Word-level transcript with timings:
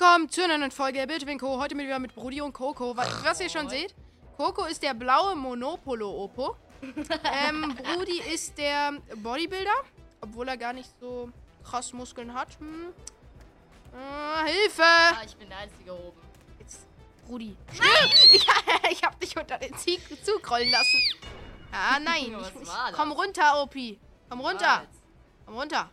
willkommen 0.00 0.30
zu 0.30 0.42
einer 0.42 0.56
neuen 0.56 0.70
Folge 0.70 1.06
Bildwinko. 1.06 1.58
Heute 1.58 1.74
mit 1.74 1.84
wieder 1.84 1.98
mit 1.98 2.14
Brudi 2.14 2.40
und 2.40 2.54
Coco. 2.54 2.96
Was, 2.96 3.22
was 3.22 3.38
ihr 3.42 3.50
schon 3.50 3.68
seht, 3.68 3.94
Coco 4.38 4.64
ist 4.64 4.82
der 4.82 4.94
blaue 4.94 5.36
Monopolo-Opo. 5.36 6.56
ähm, 6.80 7.76
Brudi 7.76 8.18
ist 8.32 8.56
der 8.56 8.92
Bodybuilder, 9.16 9.74
obwohl 10.22 10.48
er 10.48 10.56
gar 10.56 10.72
nicht 10.72 10.88
so 10.98 11.28
krass 11.62 11.92
Muskeln 11.92 12.32
hat. 12.32 12.58
Hm. 12.60 12.94
Äh, 13.92 14.50
Hilfe! 14.50 14.82
Ah, 14.82 15.22
ich 15.26 15.36
bin 15.36 15.50
der 15.50 15.58
Einzige 15.58 15.92
oben. 15.92 16.20
Jetzt, 16.58 16.86
Brudi. 17.26 17.54
Nein! 17.78 18.10
Ich, 18.32 18.46
ich 18.92 19.02
hab 19.02 19.20
dich 19.20 19.36
unter 19.36 19.58
den 19.58 19.76
Zug 19.76 20.00
Zug 20.24 20.50
rollen 20.50 20.70
lassen. 20.70 20.98
Ah, 21.72 21.98
nein. 21.98 22.34
Ich, 22.40 22.62
ich, 22.62 22.68
komm 22.94 23.12
runter, 23.12 23.62
Opi. 23.62 24.00
Komm 24.30 24.40
runter. 24.40 24.86
Komm 25.44 25.56
runter. 25.56 25.90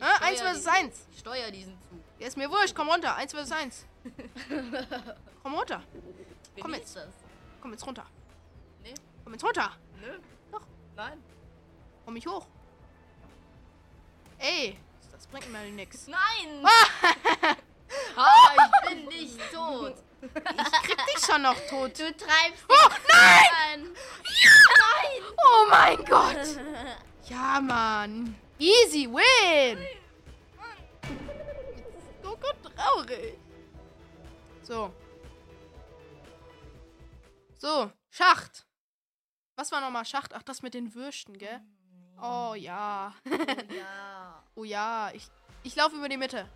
Äh, 0.00 0.24
eins 0.24 0.40
versus 0.40 0.66
eins. 0.66 1.06
Ich 1.12 1.18
steuer 1.18 1.50
diesen 1.50 1.78
Zug. 1.82 2.01
Ja, 2.22 2.28
ist 2.28 2.36
mir 2.36 2.48
wurscht. 2.48 2.72
Komm 2.76 2.88
runter. 2.88 3.16
Eins 3.16 3.32
versus 3.32 3.50
eins. 3.50 3.84
Komm 5.42 5.54
runter. 5.56 5.82
Wer 6.54 6.62
Komm 6.62 6.74
jetzt. 6.74 6.96
Komm 7.60 7.72
jetzt 7.72 7.84
runter. 7.84 8.06
Nee, 8.84 8.94
Komm 9.24 9.32
jetzt 9.32 9.42
runter. 9.44 9.72
nö. 10.00 10.20
Doch. 10.52 10.60
Nein. 10.94 11.20
Komm 12.04 12.14
mich 12.14 12.24
hoch. 12.28 12.46
Ey, 14.38 14.78
das 15.10 15.26
bringt 15.26 15.50
mir 15.50 15.62
nix. 15.72 16.06
Nein! 16.06 16.64
Ah, 16.64 17.56
Ah, 18.16 18.54
ich 18.56 18.88
bin 18.88 19.04
nicht 19.06 19.40
tot. 19.52 19.96
ich 20.22 20.82
krieg 20.82 20.98
dich 21.06 21.26
schon 21.26 21.42
noch 21.42 21.58
tot. 21.68 21.98
Du 21.98 22.04
treibst 22.16 22.64
Oh, 22.68 22.88
nein! 23.10 23.84
an. 23.84 23.96
Oh 25.44 25.66
mein 25.68 26.04
Gott. 26.04 26.36
Ja, 27.28 27.60
Mann. 27.60 28.36
Easy 28.60 29.08
win. 29.08 29.78
Gut 32.42 32.74
traurig. 32.76 33.38
So. 34.62 34.92
So, 37.58 37.90
Schacht. 38.10 38.66
Was 39.56 39.70
war 39.70 39.80
nochmal 39.80 40.04
Schacht? 40.04 40.34
Ach, 40.34 40.42
das 40.42 40.62
mit 40.62 40.74
den 40.74 40.94
Würsten, 40.94 41.38
gell? 41.38 41.60
Oh 42.20 42.54
ja. 42.54 43.14
Oh, 43.26 43.72
ja. 43.72 44.44
Oh 44.54 44.64
ja, 44.64 45.10
ich, 45.14 45.28
ich 45.62 45.74
laufe 45.76 45.96
über 45.96 46.08
die 46.10 46.18
Mitte. 46.18 46.46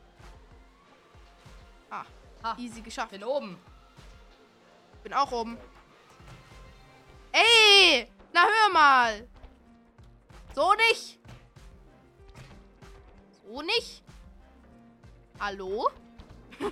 Ah, 1.89 2.05
Ha, 2.43 2.57
easy 2.59 2.83
geschafft. 2.83 3.13
bin 3.13 3.25
oben. 3.25 3.57
Bin 5.03 5.15
auch 5.15 5.33
oben. 5.33 5.57
Ey! 7.33 8.07
Na 8.33 8.45
hör 8.45 8.71
mal! 8.73 9.29
So 10.55 10.75
nicht! 10.75 11.19
So 13.43 13.63
nicht! 13.63 14.03
Hallo? 15.39 15.91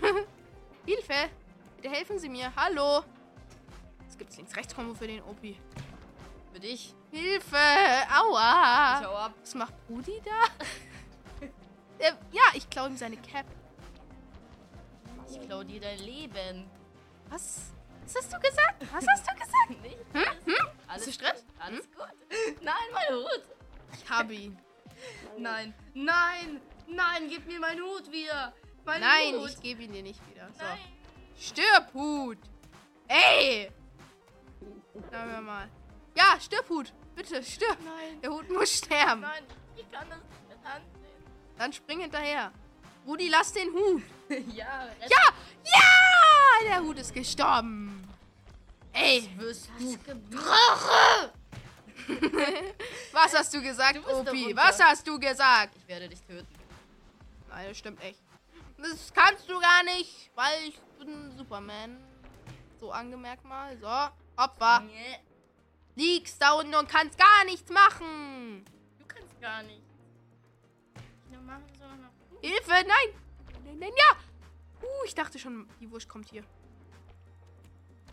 Hilfe! 0.87 1.31
Bitte 1.77 1.91
helfen 1.91 2.19
Sie 2.19 2.29
mir. 2.29 2.51
Hallo! 2.57 3.05
Es 4.09 4.17
gibt 4.17 4.35
Links-Rechts-Kombo 4.37 4.95
für 4.95 5.07
den 5.07 5.23
Opi. 5.23 5.61
Für 6.53 6.61
dich. 6.61 6.95
Hilfe! 7.11 7.57
Aua! 7.57 9.01
Schau 9.03 9.15
ab. 9.17 9.35
Was 9.41 9.55
macht 9.55 9.75
Rudi 9.89 10.21
da? 10.25 11.47
äh, 11.99 12.13
ja, 12.33 12.43
ich 12.55 12.69
klaue 12.71 12.89
ihm 12.89 12.97
seine 12.97 13.17
Cap. 13.19 13.47
Ich 15.29 15.41
klau 15.41 15.63
dir 15.63 15.81
dein 15.81 15.99
Leben. 15.99 16.71
Was? 17.29 17.73
Was 18.05 18.17
hast 18.17 18.33
du 18.33 18.39
gesagt? 18.39 18.87
Was 18.93 19.07
hast 19.07 19.29
du 19.29 19.35
gesagt? 19.35 19.83
Nicht? 19.83 19.99
Hm? 20.13 20.55
Hm? 20.55 20.69
Alles 20.87 21.05
du 21.05 21.13
Stress? 21.13 21.45
Alles 21.59 21.91
gut. 21.91 22.63
Nein, 22.63 22.75
mein 22.93 23.17
Hut. 23.19 23.43
Ich 23.93 24.09
habe 24.09 24.33
ihn. 24.33 24.59
Nein, 25.37 25.75
nein, 25.93 26.61
nein, 26.89 27.29
gib 27.29 27.47
mir 27.47 27.61
meinen 27.61 27.81
Hut 27.83 28.11
wieder. 28.11 28.55
Mein 28.85 29.01
Nein, 29.01 29.35
Hut. 29.37 29.51
ich 29.51 29.61
gebe 29.63 29.83
ihn 29.83 29.93
dir 29.93 30.03
nicht 30.03 30.21
wieder. 30.31 30.47
So. 30.53 30.63
Nein. 30.63 30.79
Stirb, 31.39 31.93
Hut! 31.95 32.39
Ey! 33.09 33.71
Sagen 35.11 35.31
wir 35.33 35.41
mal. 35.41 35.69
Ja, 36.15 36.39
stirb, 36.41 36.69
Hut! 36.69 36.93
Bitte, 37.17 37.43
stirb! 37.43 37.79
Nein, 37.85 38.21
Der 38.21 38.31
Hut 38.31 38.49
muss 38.51 38.71
sterben. 38.79 39.23
nein, 39.23 39.45
ich 39.77 39.91
kann 39.91 40.09
das 40.11 40.19
nicht 40.19 40.67
ansehen. 40.67 41.25
Dann 41.59 41.73
spring 41.73 42.01
hinterher. 42.01 42.53
Rudi, 43.07 43.29
lass 43.29 43.53
den 43.53 43.73
Hut. 43.73 44.03
ja, 44.55 44.89
Ja! 45.09 45.35
Ja! 45.65 46.65
Der 46.69 46.81
Hut 46.83 46.99
ist 46.99 47.13
gestorben. 47.15 48.07
Ey! 48.93 49.29
wirst 49.37 49.71
du 49.79 49.97
Drache! 50.31 51.33
Was 53.13 53.35
hast 53.35 53.55
du 53.55 53.63
gesagt, 53.63 53.97
Du 53.97 54.07
Opi? 54.11 54.55
Was 54.55 54.79
hast 54.83 55.07
du 55.07 55.19
gesagt? 55.19 55.75
Ich 55.77 55.89
werde 55.89 56.09
dich 56.09 56.21
töten. 56.23 56.47
Das 57.63 57.79
stimmt 57.79 58.03
echt. 58.03 58.21
Das 58.79 59.13
kannst 59.13 59.49
du 59.49 59.59
gar 59.61 59.83
nicht, 59.85 60.31
weil 60.35 60.69
ich 60.69 60.79
bin 60.99 61.31
Superman. 61.37 62.03
So 62.81 62.91
angemerkt 62.91 63.45
mal. 63.45 63.77
So, 63.79 63.87
Opfer. 64.37 64.81
Nee, 64.81 65.21
Liegst 65.97 66.43
da 66.43 66.53
unten 66.53 66.75
und 66.75 66.89
kannst 66.89 67.17
gar 67.17 67.45
nichts 67.45 67.71
machen. 67.71 68.65
du 68.99 69.07
kannst 69.07 69.41
gar 69.41 69.63
nicht. 69.63 69.83
Machen. 71.47 71.65
Hilfe, 72.41 72.71
nein. 72.71 73.21
Nein, 73.65 73.79
nein, 73.79 73.93
ja. 73.97 74.17
Uh, 74.83 75.05
ich 75.05 75.15
dachte 75.15 75.39
schon, 75.39 75.69
die 75.81 75.91
Wurst 75.91 76.09
kommt 76.09 76.31
hier. 76.31 76.43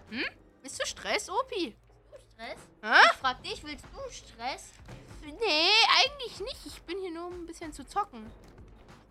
Hm? 0.10 0.26
Bist 0.62 0.82
du 0.82 0.86
Stress, 0.86 1.30
Opi? 1.30 1.76
Du 2.12 2.18
Stress? 2.34 2.60
Hä? 2.82 3.10
Ich 3.12 3.18
frag 3.18 3.42
dich, 3.44 3.64
willst 3.64 3.86
du 3.86 4.12
Stress? 4.12 4.74
Nee, 5.22 5.70
eigentlich 6.04 6.40
nicht. 6.42 6.66
Ich 6.66 6.82
bin 6.82 7.00
hier 7.00 7.12
nur 7.12 7.28
um 7.28 7.34
ein 7.36 7.46
bisschen 7.46 7.72
zu 7.72 7.86
zocken. 7.86 8.30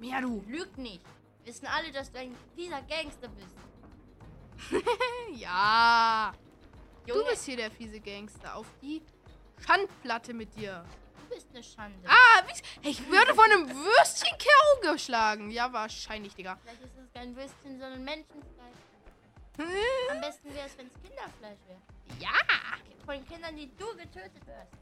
Ja, 0.00 0.20
du. 0.20 0.42
Lüg 0.46 0.76
nicht. 0.78 1.04
Wissen 1.44 1.66
alle, 1.66 1.90
dass 1.92 2.10
du 2.12 2.18
ein 2.18 2.34
fieser 2.56 2.82
Gangster 2.82 3.28
bist. 3.28 3.56
Ja. 5.34 6.32
Du 7.06 7.14
Junge, 7.14 7.30
bist 7.30 7.44
hier 7.44 7.56
der 7.56 7.70
fiese 7.70 8.00
Gangster. 8.00 8.54
Auf 8.56 8.66
die 8.82 9.02
Schandplatte 9.66 10.34
mit 10.34 10.54
dir. 10.56 10.84
du 11.16 11.34
bist 11.34 11.48
eine 11.50 11.62
Schande. 11.62 12.06
Ah, 12.06 12.42
wie, 12.46 12.52
hey, 12.82 12.90
ich 12.92 13.08
würde 13.08 13.34
von 13.34 13.44
einem 13.44 13.68
Würstchen 13.68 14.36
K.O. 14.38 14.92
geschlagen. 14.92 15.50
Ja, 15.50 15.72
wahrscheinlich, 15.72 16.34
Digga. 16.34 16.56
Vielleicht 16.62 16.82
ist 16.82 16.96
es 16.98 17.12
kein 17.12 17.34
Würstchen, 17.34 17.78
sondern 17.78 18.04
Menschenfleisch. 18.04 18.76
Hm? 19.56 19.66
Am 20.10 20.20
besten 20.20 20.54
wäre 20.54 20.66
es, 20.66 20.76
wenn 20.78 20.86
es 20.86 20.94
Kinderfleisch 20.94 21.58
wäre. 21.66 21.80
Ja. 22.20 22.30
Von 23.06 23.24
Kindern, 23.26 23.56
die 23.56 23.70
du 23.76 23.86
getötet 23.96 24.42
hast. 24.46 24.72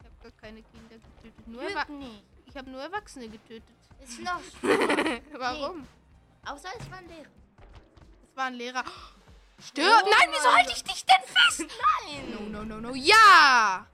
Ich 0.00 0.06
habe 0.06 0.16
gar 0.22 0.32
keine 0.40 0.62
Kinder 0.62 0.96
getötet. 0.96 1.46
Nur 1.46 1.62
Lüg 1.62 1.88
nicht. 1.90 2.24
Ich 2.54 2.58
habe 2.58 2.70
nur 2.70 2.80
Erwachsene 2.82 3.28
getötet. 3.28 3.74
Ist 4.00 4.20
noch 4.20 4.40
schlimmer. 4.60 5.20
Warum? 5.32 5.88
Außer 6.46 6.68
es 6.78 6.88
waren 6.88 7.08
Lehrer. 7.08 7.30
Das 8.22 8.36
war 8.36 8.44
ein 8.44 8.54
Lehrer. 8.54 8.84
Stirb! 9.58 10.02
Oh 10.04 10.08
Nein, 10.08 10.28
wieso 10.30 10.52
halte 10.52 10.70
ich 10.72 10.84
dich 10.84 11.04
denn 11.04 11.22
fest? 11.24 11.60
Nein! 12.06 12.30
No, 12.30 12.40
no, 12.58 12.64
no, 12.64 12.80
no. 12.80 12.94
Ja! 12.94 13.86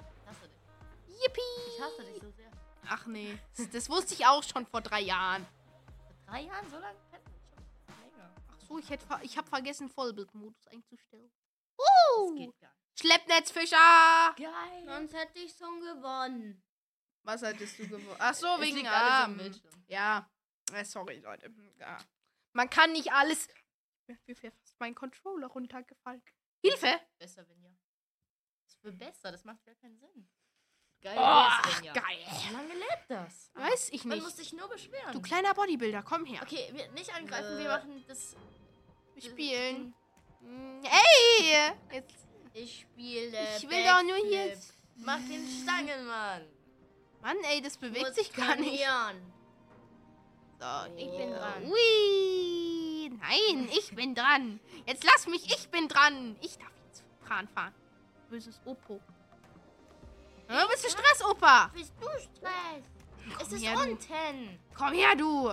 Ich 0.00 0.28
hasse 0.28 0.48
dich. 0.48 1.22
Yippie! 1.22 1.40
Ich 1.76 1.80
hasse 1.80 2.04
dich 2.12 2.22
so 2.22 2.30
sehr. 2.32 2.50
Ach 2.88 3.06
nee, 3.06 3.38
das, 3.56 3.70
das 3.70 3.88
wusste 3.88 4.14
ich 4.14 4.26
auch 4.26 4.42
schon 4.42 4.66
vor 4.66 4.80
drei 4.80 5.00
Jahren. 5.02 5.46
Vor 5.46 6.32
drei 6.34 6.40
Jahren 6.42 6.68
so 6.70 6.78
lange 6.78 6.98
schon 7.10 8.00
länger. 8.02 8.30
Ach 8.50 8.60
so, 8.66 8.78
ich, 8.78 8.90
hätte 8.90 9.04
ich 9.22 9.36
habe 9.38 9.48
vergessen, 9.48 9.88
Vollbildmodus 9.90 10.66
einzustellen. 10.68 11.30
Das 11.76 11.86
Uh! 12.18 12.34
geht 12.34 12.58
gar 12.60 12.68
nicht. 12.70 13.00
Schleppnetzfischer! 13.00 14.34
Geil. 14.36 14.84
Sonst 14.86 15.14
hätte 15.14 15.38
ich 15.38 15.54
schon 15.56 15.80
gewonnen. 15.80 16.60
Was 17.28 17.42
hattest 17.42 17.78
du 17.78 17.86
gewonnen? 17.86 18.16
Ach 18.18 18.32
so, 18.32 18.46
wegen 18.58 18.86
Arm. 18.86 19.38
Ja, 19.86 20.26
äh, 20.72 20.82
sorry, 20.82 21.18
Leute. 21.20 21.52
Ja. 21.78 21.98
Man 22.54 22.70
kann 22.70 22.90
nicht 22.92 23.12
alles. 23.12 23.48
Mir 24.06 24.16
wäre 24.40 24.50
fast 24.50 24.80
mein 24.80 24.94
Controller 24.94 25.46
runtergefallen. 25.48 26.22
Hilfe! 26.64 26.98
Besser, 27.18 27.46
wenn 27.46 27.62
ja. 27.62 27.70
Das 28.64 28.82
wird 28.82 28.98
besser, 28.98 29.30
das 29.30 29.44
macht 29.44 29.62
gar 29.66 29.74
keinen 29.74 29.98
Sinn. 29.98 30.26
Geil, 31.02 31.18
Oh, 31.18 31.82
ja. 31.84 31.92
geil. 31.92 32.24
Wie 32.46 32.52
lange 32.54 32.72
lebt 32.74 33.04
das? 33.10 33.50
Weiß 33.52 33.90
ich 33.90 34.04
Man 34.06 34.16
nicht. 34.16 34.24
muss 34.24 34.36
sich 34.38 34.54
nur 34.54 34.66
beschweren. 34.70 35.12
Du 35.12 35.20
kleiner 35.20 35.52
Bodybuilder, 35.52 36.02
komm 36.02 36.24
her. 36.24 36.40
Okay, 36.42 36.70
wir 36.72 36.90
nicht 36.92 37.14
angreifen, 37.14 37.58
wir 37.58 37.66
Äh. 37.66 37.68
machen 37.68 38.04
das. 38.08 38.36
Wir 39.12 39.22
spielen. 39.22 39.94
Mm, 40.40 40.82
Ey! 40.82 41.72
Jetzt, 41.92 42.26
Ich 42.54 42.80
spiele. 42.80 43.56
ich 43.58 43.68
will 43.68 43.84
doch 43.84 44.02
nur 44.02 44.16
hier. 44.16 44.58
Mach 44.96 45.18
den 45.20 45.46
Stangenmann. 45.46 46.46
Mann, 47.22 47.36
ey, 47.50 47.60
das 47.60 47.76
bewegt 47.76 48.14
sich 48.14 48.32
gar 48.32 48.56
nicht. 48.56 48.84
So, 50.60 50.66
Ich 50.96 51.10
bin 51.10 51.30
dran. 51.32 51.64
Ui. 51.64 53.10
Nein, 53.20 53.68
ich 53.72 53.94
bin 53.94 54.14
dran. 54.14 54.60
Jetzt 54.86 55.04
lass 55.04 55.26
mich, 55.26 55.46
ich 55.46 55.68
bin 55.68 55.88
dran. 55.88 56.36
Ich 56.40 56.58
darf 56.58 56.70
jetzt 56.86 57.04
Kran 57.26 57.48
fahren. 57.48 57.74
Böses 58.30 58.60
Opo. 58.64 59.00
Ja, 60.48 60.66
bist 60.66 60.84
du 60.84 60.90
Stress, 60.90 61.24
Opa? 61.24 61.70
Bist 61.74 61.92
du 62.00 62.06
Stress? 62.06 62.84
Es 63.40 63.52
ist 63.52 63.62
her, 63.64 63.74
du. 63.74 63.82
unten. 63.90 64.58
Komm 64.74 64.92
her, 64.94 65.14
du. 65.16 65.52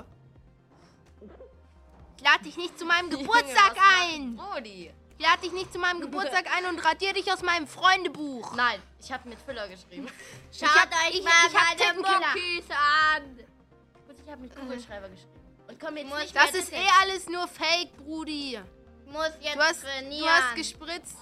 Ich 2.18 2.24
lade 2.24 2.44
dich 2.44 2.58
nicht 2.58 2.80
zu 2.80 2.86
meinem 2.86 3.10
Geburtstag 3.12 3.76
ein. 4.04 4.36
Brody. 4.38 4.94
Ich 5.18 5.26
lade 5.26 5.42
dich 5.44 5.52
nicht 5.54 5.72
zu 5.72 5.80
meinem 5.80 6.02
Geburtstag 6.06 6.46
ein 6.58 6.66
und 6.66 6.80
radiere 6.84 7.14
dich 7.14 7.32
aus 7.32 7.42
meinem 7.42 7.68
Freundebuch. 7.68 8.54
Nein, 8.56 8.82
ich 9.00 9.12
habe 9.12 9.30
mit 9.30 9.40
Füller 9.40 9.68
geschrieben. 9.68 10.08
hab- 10.08 10.14
ich- 11.10 11.20
ich 11.20 11.26
hab 11.28 11.78
Tittenkiller. 11.78 12.16
an. 13.16 13.40
Und 14.08 14.20
ich 14.24 14.30
habe 14.32 14.42
mit 14.42 14.56
Kugelschreiber 14.56 15.10
geschrieben. 15.10 15.32
Und 15.68 15.80
komm 15.80 15.98
jetzt 15.98 16.14
nicht 16.14 16.36
Das 16.36 16.52
ist 16.54 16.72
eh 16.74 16.88
alles 17.02 17.28
nur 17.28 17.48
Fake, 17.48 17.96
Brudi. 17.98 18.60
Ich 19.06 19.12
muss 19.12 19.30
jetzt 19.40 19.56
Du 19.56 19.60
hast, 19.62 19.82
trainieren. 19.82 20.26
du 20.26 20.30
hast 20.30 20.56
gespritzt. 20.56 21.18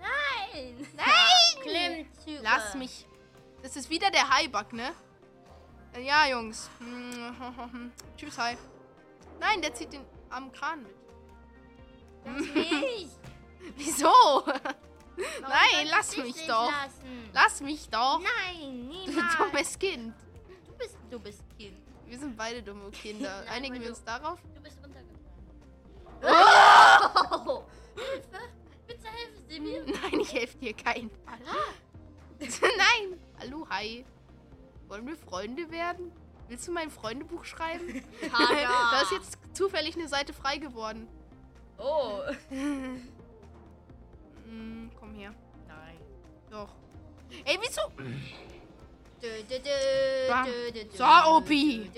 Nein. 0.00 0.86
Nein! 0.96 1.62
Klimmzüge. 1.62 2.40
Lass 2.42 2.74
mich. 2.74 3.06
Das 3.62 3.76
ist 3.76 3.88
wieder 3.90 4.10
der 4.10 4.28
Haibug, 4.28 4.72
ne? 4.72 4.92
Äh, 5.94 6.02
Ja, 6.02 6.26
Jungs. 6.26 6.68
Tschüss, 8.16 8.38
Hai. 8.38 8.56
Nein, 9.38 9.60
der 9.62 9.74
zieht 9.74 9.92
den 9.92 10.04
am 10.30 10.50
Kran 10.52 10.82
mit. 10.82 10.94
Lass 12.24 12.54
mich. 12.54 13.08
Wieso? 13.76 14.44
Nein, 15.42 15.86
lass 15.90 16.16
mich 16.16 16.26
nicht 16.36 16.48
doch. 16.48 16.70
Lassen? 16.70 17.30
Lass 17.32 17.60
mich 17.60 17.88
doch. 17.88 18.20
Nein, 18.20 18.88
Du 18.90 19.10
niemals. 19.10 19.36
dummes 19.36 19.78
Kind. 19.78 20.14
Du 20.66 20.72
bist, 20.78 20.96
du 21.10 21.18
bist 21.20 21.42
Kind. 21.58 21.76
Wir 22.06 22.18
sind 22.18 22.36
beide 22.36 22.62
dumme 22.62 22.90
Kinder. 22.90 23.42
Nein, 23.44 23.48
Einigen 23.56 23.74
wir 23.74 23.82
du- 23.82 23.88
uns 23.90 24.02
darauf? 24.04 24.38
Du 24.54 24.60
bist 24.62 24.78
runtergefallen. 24.82 25.20
Oh! 26.22 27.62
Hilfe! 27.94 28.48
Bitte 28.86 29.06
helfen 29.08 29.44
Sie 29.48 29.60
mir. 29.60 29.84
Nein, 29.84 30.20
ich 30.20 30.32
helfe 30.32 30.58
dir 30.58 30.74
keinen 30.74 31.10
Fall. 31.10 31.38
Nein. 32.78 33.20
Hallo, 33.38 33.66
Hai. 33.70 34.04
Wollen 34.88 35.06
wir 35.06 35.16
Freunde 35.16 35.70
werden? 35.70 36.10
Willst 36.48 36.66
du 36.66 36.72
mein 36.72 36.90
Freundebuch 36.90 37.44
schreiben? 37.44 38.04
Da 38.32 39.02
ist 39.02 39.12
jetzt 39.12 39.38
zufällig 39.56 39.94
eine 39.96 40.08
Seite 40.08 40.32
frei 40.32 40.56
geworden. 40.56 41.06
Oh. 41.80 42.20
Mm, 44.46 44.90
komm 45.00 45.14
her. 45.14 45.32
Nein. 45.66 45.96
Doch. 46.50 46.68
Ey, 47.44 47.58
wieso? 47.60 47.82
So, 50.96 51.04
Opi. 51.04 51.90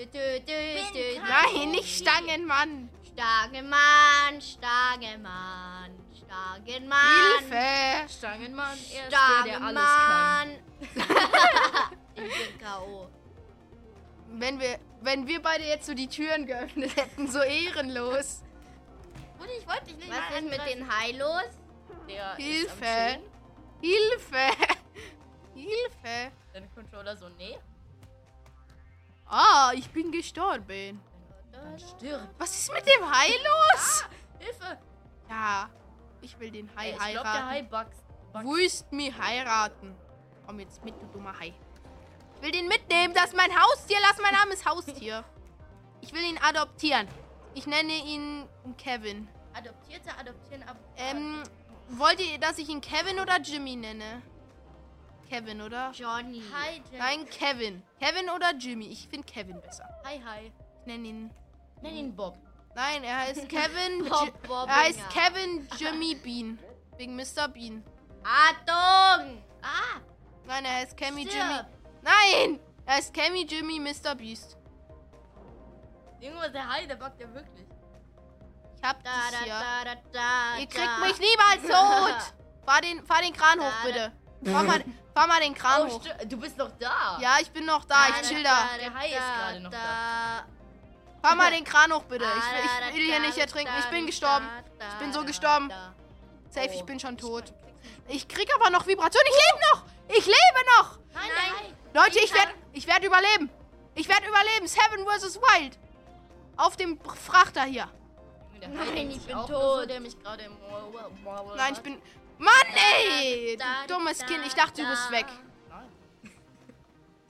Nein, 1.21 1.71
nicht 1.71 1.97
Stangenmann. 1.97 2.89
Starkenmann, 3.13 4.41
Starkenmann, 4.41 5.91
Starkenmann. 6.17 7.39
Hilfe. 7.39 8.09
Stangenmann, 8.09 8.77
er 8.91 9.03
ist 9.03 9.11
der, 9.11 9.43
der 9.45 9.61
alles 9.61 9.83
kann. 10.07 10.49
Ich 12.15 12.21
bin 12.21 12.59
K.O. 12.59 13.07
Wenn 14.29 14.59
wir, 14.59 14.79
wenn 15.01 15.27
wir 15.27 15.41
beide 15.41 15.63
jetzt 15.63 15.87
so 15.87 15.93
die 15.95 16.07
Türen 16.07 16.45
geöffnet 16.45 16.95
hätten, 16.95 17.27
so 17.27 17.39
ehrenlos. 17.39 18.43
Bruder, 19.43 19.57
ich 19.59 19.67
wollte 19.67 19.85
dich 19.85 19.97
nicht 19.97 20.09
Was 20.09 20.39
ist 20.39 20.49
mit 20.49 20.65
den 20.65 20.87
Hai 20.89 21.11
los? 21.11 21.43
Der 22.07 22.35
Hilfe. 22.35 23.19
Hilfe. 23.81 24.67
Hilfe. 25.53 26.31
Dein 26.53 26.73
Controller 26.73 27.17
so, 27.17 27.27
nee. 27.29 27.57
Ah, 29.25 29.71
ich 29.75 29.89
bin 29.89 30.11
gestorben. 30.11 31.01
Dann 31.51 31.77
stirb. 31.77 32.29
Was 32.37 32.51
ist 32.51 32.73
mit 32.73 32.85
dem 32.85 33.09
Hai 33.09 33.31
los? 33.37 34.05
Hilfe. 34.39 34.77
Ja, 35.29 35.69
ich 36.21 36.39
will 36.39 36.51
den 36.51 36.69
Hai 36.75 36.91
Ey, 36.91 36.91
ich 36.91 37.11
glaube, 37.11 37.23
der 37.23 37.47
heiraten. 37.47 37.49
Hai 37.49 37.61
bugs. 37.63 37.97
bugs. 38.31 38.45
Wo 38.45 38.55
ist 38.55 38.91
mir 38.91 39.17
heiraten? 39.17 39.95
Komm 40.45 40.59
jetzt 40.59 40.83
mit, 40.85 40.93
du 41.01 41.05
dummer 41.07 41.37
Hai. 41.37 41.53
Ich 42.35 42.41
will 42.41 42.51
den 42.51 42.67
mitnehmen. 42.67 43.13
Das 43.13 43.25
ist 43.25 43.35
mein 43.35 43.51
Haustier. 43.51 43.97
Lass 44.01 44.17
mein 44.21 44.35
armes 44.35 44.65
Haustier. 44.65 45.25
Ich 46.01 46.13
will 46.13 46.23
ihn 46.23 46.37
adoptieren. 46.37 47.07
Ich 47.55 47.67
nenne 47.67 47.93
ihn 47.93 48.45
Kevin. 48.77 49.27
Adoptierte, 49.53 50.09
adoptieren, 50.17 50.63
ab. 50.63 50.77
Ähm, 50.97 51.43
wollt 51.89 52.19
ihr, 52.19 52.39
dass 52.39 52.57
ich 52.57 52.69
ihn 52.69 52.81
Kevin 52.81 53.19
oder 53.19 53.39
Jimmy 53.39 53.75
nenne? 53.75 54.21
Kevin, 55.29 55.61
oder? 55.61 55.91
Johnny. 55.93 56.41
Hi, 56.53 56.81
Jen. 56.91 56.99
Nein, 56.99 57.29
Kevin. 57.29 57.83
Kevin 57.99 58.29
oder 58.29 58.53
Jimmy? 58.55 58.87
Ich 58.87 59.07
finde 59.07 59.25
Kevin 59.31 59.61
besser. 59.61 59.87
Hi, 60.03 60.19
hi. 60.23 60.51
Ich 60.81 60.85
nenne 60.87 61.07
ihn. 61.07 61.31
Nenn 61.81 61.95
ihn 61.95 62.15
Bob. 62.15 62.37
Nein, 62.75 63.03
er 63.03 63.17
heißt 63.19 63.47
Kevin. 63.49 64.09
Bob 64.09 64.31
Bobbinger. 64.47 64.67
er 64.67 64.83
heißt 64.83 65.09
Kevin 65.09 65.67
Jimmy 65.77 66.15
Bean. 66.15 66.59
Wegen 66.97 67.15
Mr. 67.15 67.47
Bean. 67.47 67.83
Achtung! 68.23 69.43
Ah! 69.61 69.99
Nein, 70.45 70.65
er 70.65 70.73
heißt 70.75 70.95
Cammy. 70.97 71.23
Jimmy. 71.23 71.61
Nein! 72.01 72.59
Er 72.85 72.95
heißt 72.95 73.13
Cammy 73.13 73.45
Jimmy 73.45 73.79
Mr. 73.79 74.15
Beast. 74.15 74.57
Irgendwo 76.23 76.47
der 76.47 76.69
Hai, 76.69 76.85
der 76.85 76.95
buggt 76.95 77.19
ja 77.19 77.27
wirklich. 77.33 77.67
Ich 78.77 78.83
hab 78.83 79.03
Da, 79.03 79.09
das 79.29 79.31
da, 79.31 79.43
hier. 79.43 79.61
da, 79.85 79.95
da, 80.13 80.57
Ihr 80.59 80.67
kriegt 80.67 80.99
mich 81.01 81.19
niemals 81.19 81.61
tot! 81.67 82.33
Fahr 82.65 82.79
den, 82.81 83.05
fahr 83.05 83.21
den 83.21 83.33
Kran 83.33 83.59
hoch, 83.59 83.73
bitte. 83.83 84.11
Fahr 84.45 84.63
mal, 84.63 84.83
fahr 85.13 85.27
mal 85.27 85.41
den 85.41 85.53
Kran 85.53 85.81
Oh, 85.81 85.89
hoch. 85.95 86.01
du 86.25 86.37
bist 86.37 86.57
noch 86.57 86.71
da. 86.79 87.17
Ja, 87.19 87.37
ich 87.41 87.51
bin 87.51 87.65
noch 87.65 87.83
da. 87.85 88.07
Ich 88.09 88.27
chill 88.29 88.41
da. 88.43 88.69
Der 88.79 88.93
Hai 88.93 89.07
ist 89.07 89.15
gerade 89.17 89.59
noch 89.59 89.71
da. 89.71 90.45
Fahr 91.21 91.35
mal 91.35 91.51
den 91.51 91.63
Kran 91.65 91.91
hoch, 91.93 92.03
bitte. 92.03 92.23
Ich, 92.25 92.89
ich 92.89 92.95
will 92.95 93.05
hier 93.05 93.19
nicht 93.19 93.37
ertrinken. 93.37 93.73
Ich 93.79 93.85
bin 93.87 94.05
gestorben. 94.05 94.47
Ich 94.79 94.95
bin 94.99 95.11
so 95.11 95.23
gestorben. 95.25 95.69
Safe, 96.49 96.69
ich 96.73 96.81
Oh. 96.81 96.85
bin 96.85 96.99
schon 97.01 97.17
tot. 97.17 97.53
Ich 98.07 98.27
krieg 98.29 98.49
aber 98.55 98.69
noch 98.69 98.85
Vibration. 98.87 99.23
Ich 99.25 99.35
lebe 99.35 99.59
noch! 99.71 99.83
Ich 100.17 100.25
lebe 100.25 100.61
noch! 100.77 100.99
Nein, 101.13 101.23
Nein. 101.35 101.53
nein. 101.93 102.03
Leute, 102.03 102.19
ich 102.19 102.33
werde 102.33 102.51
ich 102.73 102.87
werd 102.87 103.03
überleben. 103.03 103.49
Ich 103.95 104.07
werde 104.07 104.25
überleben. 104.27 104.67
Seven 104.67 105.05
vs. 105.05 105.37
Wild. 105.37 105.77
Auf 106.57 106.77
dem 106.77 106.99
Frachter 106.99 107.63
hier. 107.63 107.89
Nein, 108.71 109.11
ich 109.11 109.19
bin 109.21 109.35
tot. 109.45 109.89
der 109.89 109.99
mich 109.99 110.17
gerade 110.19 110.43
im... 110.43 110.57
Nein, 111.55 111.73
ich 111.73 111.79
bin... 111.79 112.01
Mann, 112.37 112.53
ey! 112.95 113.57
Du 113.57 113.93
dummes 113.93 114.19
Kind. 114.19 114.45
Ich 114.45 114.53
dachte, 114.53 114.81
du 114.81 114.89
bist 114.89 115.11
weg. 115.11 115.25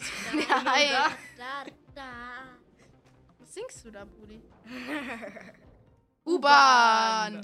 Nein. 0.33 0.63
Nein. 0.63 0.89
Da, 1.37 1.63
da. 1.95 2.09
Was 3.39 3.53
singst 3.53 3.85
du 3.85 3.91
da, 3.91 4.05
Brudi? 4.05 4.41
U-Bahn. 6.25 7.41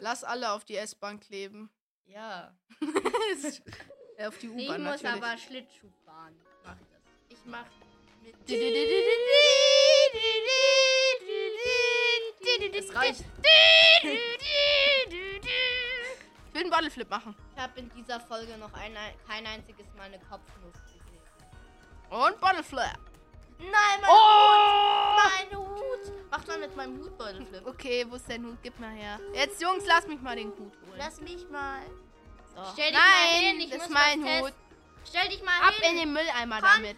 Lass 0.00 0.24
alle 0.24 0.52
auf 0.52 0.64
die 0.64 0.76
S-Bahn 0.76 1.20
kleben. 1.20 1.70
Ja, 2.06 2.52
auf 4.26 4.36
die 4.38 4.48
Ich 4.48 4.66
U-Bahn 4.66 4.82
muss 4.82 5.00
natürlich. 5.02 5.22
aber 5.24 5.38
Schlittschuh 5.38 5.90
fahren. 6.04 6.34
mach 6.64 6.74
ich 6.80 6.88
das. 6.88 7.00
Ich 7.28 7.38
mach 7.46 7.64
mit... 7.78 7.79
Es 12.76 12.94
reicht. 12.94 13.24
Ich 16.48 16.54
will 16.54 16.62
einen 16.62 16.70
Bottleflip 16.70 17.10
machen. 17.10 17.34
Ich 17.54 17.62
habe 17.62 17.78
in 17.78 17.90
dieser 17.90 18.20
Folge 18.20 18.56
noch 18.58 18.72
ein, 18.74 18.96
kein 19.28 19.46
einziges 19.46 19.86
Mal 19.96 20.04
eine 20.04 20.18
Kopfnuss 20.18 20.74
gesehen. 20.84 21.20
Und 22.10 22.40
Bottleflip. 22.40 22.98
Nein, 23.58 24.00
mein 24.00 24.10
Oh! 24.10 25.16
Mein 25.16 25.58
Hut! 25.58 26.12
Mach 26.30 26.46
mal 26.46 26.58
mit 26.58 26.74
meinem 26.76 26.98
Hut 26.98 27.18
Beutelflip. 27.18 27.66
Okay, 27.66 28.06
wo 28.08 28.16
ist 28.16 28.28
dein 28.28 28.44
Hut? 28.46 28.56
Gib 28.62 28.78
mal 28.80 28.90
her. 28.92 29.20
Jetzt, 29.34 29.60
Jungs, 29.60 29.84
lass 29.86 30.06
mich 30.06 30.20
mal 30.20 30.34
den 30.36 30.48
Hut 30.48 30.58
holen. 30.58 30.96
Lass 30.96 31.20
mich 31.20 31.48
mal. 31.50 31.82
So. 32.54 32.62
Stell 32.72 32.90
dich 32.90 32.94
mal 32.98 33.02
Nein, 33.02 33.40
hin, 33.42 33.60
ich 33.60 33.70
das 33.70 33.82
ist 33.82 33.90
mein 33.90 34.24
Hut. 34.24 34.54
Stell 35.08 35.28
dich 35.28 35.42
mal 35.42 35.60
Ab 35.60 35.74
hin. 35.74 35.90
in 35.92 35.96
den 35.98 36.12
Mülleimer 36.12 36.60
Konti, 36.60 36.76
damit. 36.76 36.96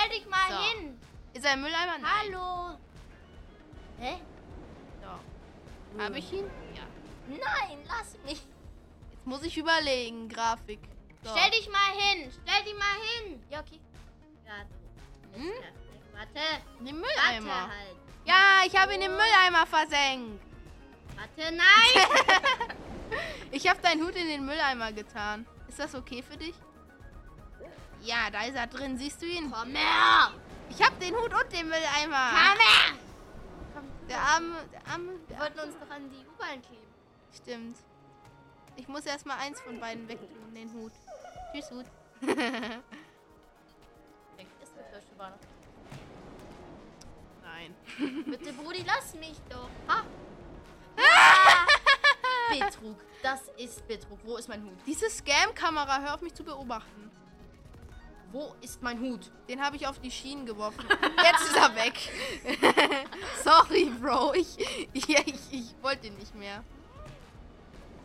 Stell 0.00 0.18
dich 0.18 0.28
mal 0.28 0.50
So. 0.50 0.58
hin. 0.58 1.00
Ist 1.34 1.44
er 1.44 1.54
im 1.54 1.60
Mülleimer? 1.62 1.98
Nein. 1.98 2.10
Hallo. 2.34 2.78
Hä? 3.98 4.16
So. 5.02 6.00
Habe 6.02 6.18
ich 6.18 6.32
ihn? 6.32 6.50
Ja. 6.74 6.82
Nein, 7.28 7.78
lass 7.86 8.16
mich. 8.24 8.42
Jetzt 9.12 9.26
muss 9.26 9.42
ich 9.42 9.56
überlegen, 9.58 10.28
Grafik. 10.28 10.80
So. 11.22 11.30
Stell 11.36 11.50
dich 11.50 11.68
mal 11.68 11.92
hin. 11.96 12.30
Stell 12.32 12.64
dich 12.64 12.74
mal 12.74 12.96
hin. 13.02 13.42
Ja, 13.50 13.60
okay. 13.60 13.80
Ja, 14.46 14.52
so. 15.32 15.38
Hm? 15.38 15.52
Warte. 16.14 16.40
In 16.80 16.86
den 16.86 17.02
Warte 17.02 17.40
Mülleimer. 17.42 17.62
halt. 17.68 17.96
Ja, 18.24 18.62
ich 18.66 18.76
habe 18.76 18.94
ihn 18.94 19.02
im 19.02 19.12
Mülleimer 19.12 19.66
versenkt. 19.66 20.42
Warte, 21.16 21.54
nein. 21.54 22.76
Ich 23.52 23.68
habe 23.68 23.80
deinen 23.82 24.02
Hut 24.06 24.14
in 24.14 24.28
den 24.28 24.46
Mülleimer 24.46 24.92
getan. 24.92 25.44
Ist 25.68 25.80
das 25.80 25.94
okay 25.96 26.22
für 26.22 26.36
dich? 26.36 26.54
Ja, 28.02 28.30
da 28.30 28.44
ist 28.44 28.56
er 28.56 28.66
drin. 28.66 28.96
Siehst 28.98 29.20
du 29.22 29.26
ihn? 29.26 29.50
Komm 29.50 29.74
her. 29.74 30.32
Ich 30.70 30.82
habe 30.82 30.96
den 30.96 31.14
Hut 31.14 31.32
und 31.34 31.52
den 31.52 31.66
Mülleimer. 31.66 32.30
Komm 32.30 32.58
her. 32.58 32.96
Der 34.08 34.20
arme, 34.20 34.56
der 34.72 34.92
arme, 34.92 35.12
Wir 35.12 35.18
der 35.28 35.38
wollten 35.38 35.60
uns 35.60 35.74
doch 35.78 35.90
an 35.90 36.10
die 36.10 36.26
U-Bahn 36.26 36.60
kleben. 36.62 36.92
Stimmt. 37.32 37.76
Ich 38.76 38.88
muss 38.88 39.06
erstmal 39.06 39.38
eins 39.38 39.60
von 39.60 39.78
beiden 39.78 40.08
wegtun, 40.08 40.54
den 40.54 40.72
Hut. 40.72 40.92
Tschüss, 41.52 41.70
Hut. 41.70 41.86
Weg 42.20 42.36
ist 44.62 44.72
die 44.74 44.84
Flasche 44.90 45.14
noch. 45.16 45.38
Nein. 47.42 47.74
Bitte, 48.24 48.52
Brudi, 48.52 48.84
lass 48.86 49.14
mich 49.14 49.36
doch. 49.48 49.68
Ha! 49.88 50.04
Betrug. 52.58 52.96
Das 53.22 53.42
ist 53.58 53.86
Betrug. 53.86 54.18
Wo 54.24 54.36
ist 54.38 54.48
mein 54.48 54.64
Hut? 54.64 54.76
Diese 54.86 55.08
Scam-Kamera, 55.08 56.00
hör 56.00 56.14
auf 56.14 56.22
mich 56.22 56.34
zu 56.34 56.42
beobachten. 56.42 57.10
Wo 58.32 58.54
ist 58.60 58.80
mein 58.82 59.00
Hut? 59.00 59.30
Den 59.48 59.60
habe 59.60 59.76
ich 59.76 59.86
auf 59.86 59.98
die 59.98 60.10
Schienen 60.10 60.46
geworfen. 60.46 60.84
Jetzt 60.88 61.42
ist 61.42 61.56
er 61.56 61.74
weg. 61.74 61.94
sorry, 63.44 63.90
Bro. 64.00 64.34
Ich, 64.34 64.58
ich, 64.92 65.08
ich, 65.08 65.52
ich 65.52 65.74
wollte 65.82 66.06
ihn 66.06 66.16
nicht 66.16 66.34
mehr. 66.36 66.62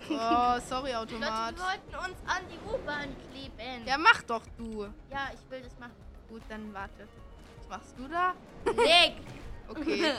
Oh, 0.10 0.60
sorry, 0.68 0.92
Leute, 0.94 1.16
Automat. 1.16 1.56
wir 1.56 1.64
wollten 1.64 2.12
uns 2.12 2.20
an 2.28 2.44
die 2.50 2.74
U-Bahn 2.74 3.16
kleben. 3.32 3.86
Ja, 3.86 3.98
mach 3.98 4.22
doch 4.24 4.44
du. 4.58 4.84
ja, 5.12 5.30
ich 5.34 5.52
will 5.52 5.62
das 5.62 5.78
machen. 5.80 5.96
Gut, 6.30 6.42
dann 6.50 6.74
warte. 6.74 7.08
Was 7.60 7.70
machst 7.70 7.96
du 7.98 8.08
da? 8.08 8.34
Leg. 8.66 9.16
Okay. 9.68 10.14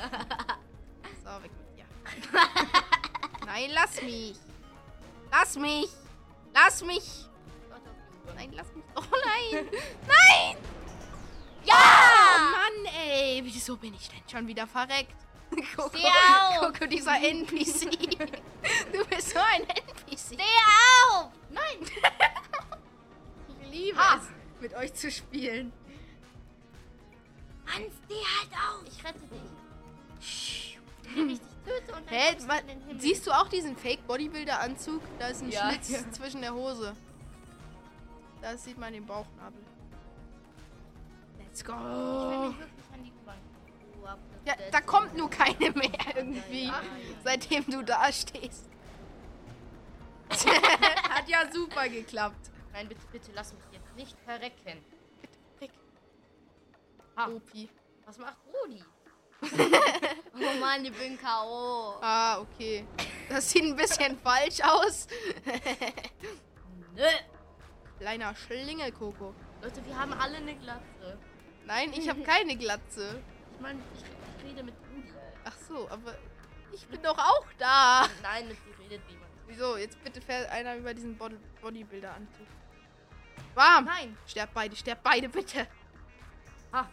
So, 1.22 1.30
weg 1.40 1.52
mit 1.52 1.78
dir. 1.78 1.84
Nein, 3.46 3.70
lass 3.72 4.02
mich. 4.02 4.34
Lass 5.30 5.56
mich. 5.56 5.88
Lass 6.52 6.82
mich. 6.82 7.28
Nein, 8.35 8.52
lass 8.54 8.66
mich. 8.75 8.85
Oh 8.97 9.00
nein. 9.52 9.66
Nein. 10.06 10.56
Ja! 11.64 11.75
Oh 11.75 12.40
Mann, 12.50 12.95
ey. 13.09 13.40
Wieso 13.45 13.76
bin 13.76 13.95
ich 13.95 14.09
denn 14.09 14.23
schon 14.30 14.47
wieder 14.47 14.66
verreckt? 14.66 15.14
Coco, 15.76 15.97
Steh 15.97 16.06
auf. 16.06 16.61
Coco, 16.73 16.87
dieser 16.87 17.16
NPC. 17.21 17.88
Du 18.92 19.04
bist 19.06 19.30
so 19.30 19.38
ein 19.38 19.62
NPC. 19.62 20.18
Steh 20.35 20.42
auf! 21.14 21.30
Nein. 21.50 21.78
Ich 23.62 23.71
liebe 23.71 23.99
Ah. 23.99 24.16
es, 24.21 24.61
mit 24.61 24.75
euch 24.75 24.92
zu 24.95 25.11
spielen. 25.11 25.73
Mann, 27.64 27.85
steh 28.04 28.14
halt 28.14 28.52
auf! 28.52 28.83
Ich 28.87 29.04
rette 29.04 29.21
dich. 30.21 30.78
Wenn 31.14 31.30
ich 31.30 31.38
dich 31.38 31.49
töte 31.64 31.95
und 31.95 32.06
dann 32.11 32.14
Hä, 32.14 32.37
Himmel. 32.40 33.00
siehst 33.00 33.26
du 33.26 33.30
auch 33.33 33.49
diesen 33.49 33.76
Fake-Bodybuilder-Anzug? 33.76 35.00
Da 35.21 35.28
ist 35.28 35.42
ein 35.42 35.50
Ja. 35.50 35.71
Schlitz 35.71 35.90
Ja. 35.90 36.11
zwischen 36.11 36.40
der 36.40 36.54
Hose. 36.54 36.97
Da 38.40 38.57
sieht 38.57 38.78
man 38.78 38.93
den 38.93 39.07
Bauchnabel. 39.07 39.61
Let's 41.38 41.64
go. 41.64 41.73
Ja, 44.45 44.55
da 44.71 44.81
kommt 44.81 45.16
nur 45.16 45.28
keine 45.28 45.73
mehr 45.73 46.16
irgendwie, 46.16 46.71
seitdem 47.25 47.64
du 47.66 47.83
da 47.83 48.12
stehst. 48.12 48.69
Hat 50.31 51.28
ja 51.28 51.50
super 51.52 51.88
geklappt. 51.88 52.50
Nein, 52.73 52.88
bitte, 52.88 53.00
bitte, 53.11 53.33
lass 53.35 53.52
mich 53.52 53.62
jetzt 53.73 53.97
nicht 53.97 54.16
verrecken. 54.21 54.85
Rick. 55.61 55.71
Ah. 57.16 57.28
Opi. 57.28 57.69
Was 58.05 58.19
macht 58.19 58.37
Rudi? 58.52 58.83
Oh 60.38 60.61
Mann, 60.61 60.85
ich 60.85 60.93
bin 60.93 61.19
K.O. 61.19 61.95
Ah, 62.02 62.40
okay. 62.40 62.87
Das 63.28 63.50
sieht 63.50 63.64
ein 63.64 63.75
bisschen 63.75 64.19
falsch 64.19 64.61
aus. 64.61 65.07
Nö. 66.95 67.05
Kleiner 67.99 68.35
Schlingelkoko. 68.35 69.35
Leute, 69.62 69.85
wir 69.87 69.99
haben 69.99 70.12
alle 70.12 70.37
eine 70.37 70.55
Glatze. 70.57 71.19
Nein, 71.65 71.93
ich 71.95 72.09
habe 72.09 72.23
keine 72.23 72.57
Glatze. 72.57 73.23
Ich 73.55 73.61
meine, 73.61 73.81
ich, 73.95 74.45
rede 74.45 74.62
mit 74.62 74.75
Rudi. 74.95 75.09
Ach 75.45 75.57
so, 75.67 75.88
aber 75.88 76.15
ich 76.73 76.87
bin 76.87 77.03
doch 77.03 77.17
auch 77.17 77.47
da. 77.59 78.07
Nein, 78.23 78.49
mit 78.49 78.57
dir 78.59 78.79
redet 78.85 79.09
niemand. 79.09 79.31
Wieso? 79.47 79.76
Jetzt 79.76 80.03
bitte 80.05 80.21
fährt 80.21 80.50
einer 80.50 80.76
über 80.76 80.93
diesen 80.93 81.17
Bod 81.17 81.33
Bodybuilder-Anzug. 81.62 82.47
Warm! 83.55 83.87
Nein. 83.87 84.17
Sterbt 84.26 84.53
beide, 84.53 84.76
sterbt 84.76 85.03
beide, 85.03 85.29
bitte! 85.29 85.67
Ah, 86.73 86.87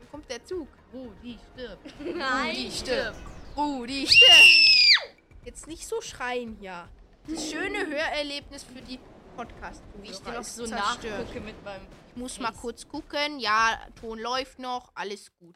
Wo 0.00 0.06
kommt 0.10 0.30
der 0.30 0.42
Zug? 0.44 0.68
Rudi 0.92 1.38
stirbt. 1.52 1.94
Rudi 2.00 2.70
stirbt! 2.70 3.18
Rudi 3.56 4.06
stirbt! 4.06 5.14
Jetzt 5.44 5.66
nicht 5.66 5.86
so 5.86 6.00
schreien 6.00 6.56
hier. 6.60 6.88
Das 7.26 7.50
schöne 7.50 7.86
Hörerlebnis 7.86 8.64
für 8.64 8.80
die 8.80 8.98
podcast 9.38 9.82
Wie 10.02 10.10
ich 10.10 10.18
dir 10.20 10.32
noch 10.32 10.42
so 10.44 10.66
zerstört. 10.66 11.18
nachgucke 11.20 11.40
mit 11.40 11.64
meinem. 11.64 11.86
Ich 12.08 12.16
muss 12.16 12.38
mal 12.40 12.48
Face. 12.52 12.60
kurz 12.60 12.88
gucken. 12.88 13.38
Ja, 13.38 13.78
Ton 14.00 14.18
läuft 14.18 14.58
noch. 14.58 14.90
Alles 14.94 15.30
gut. 15.38 15.54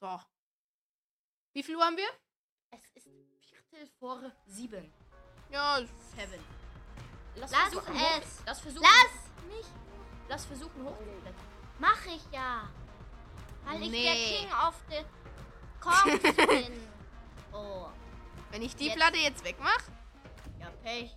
So. 0.00 0.20
Wie 1.54 1.62
viel 1.62 1.76
Uhr 1.76 1.84
haben 1.84 1.96
wir? 1.98 2.08
Es 2.70 2.80
ist 2.94 3.08
Viertel 3.68 3.86
vor 3.98 4.20
sieben. 4.46 4.90
Ja, 5.50 5.80
Seven. 6.16 6.40
Lass, 7.36 7.50
Lass 7.50 7.60
versuchen, 7.72 7.94
es. 7.96 8.00
Hoch, 8.02 8.42
lass 8.46 8.60
versuchen. 8.60 8.82
Lass 8.86 9.48
mich. 9.54 9.66
Lass 10.28 10.44
versuchen 10.46 10.84
hochzuklettern. 10.84 11.34
Mach 11.78 12.06
ich 12.06 12.22
ja. 12.32 12.68
Weil 13.64 13.82
ich 13.82 13.90
Nee. 13.90 14.02
der 14.04 14.14
King 14.14 14.52
of 14.66 14.82
the 14.88 15.04
Kongs 15.80 16.36
bin. 16.48 16.88
Oh. 17.52 17.88
wenn 18.50 18.62
ich 18.62 18.74
die 18.76 18.86
Jetzt. 18.86 18.96
Platte 18.96 19.18
jetzt 19.18 19.44
wegmache? 19.44 19.92
Ja, 20.58 20.70
Pech. 20.82 21.14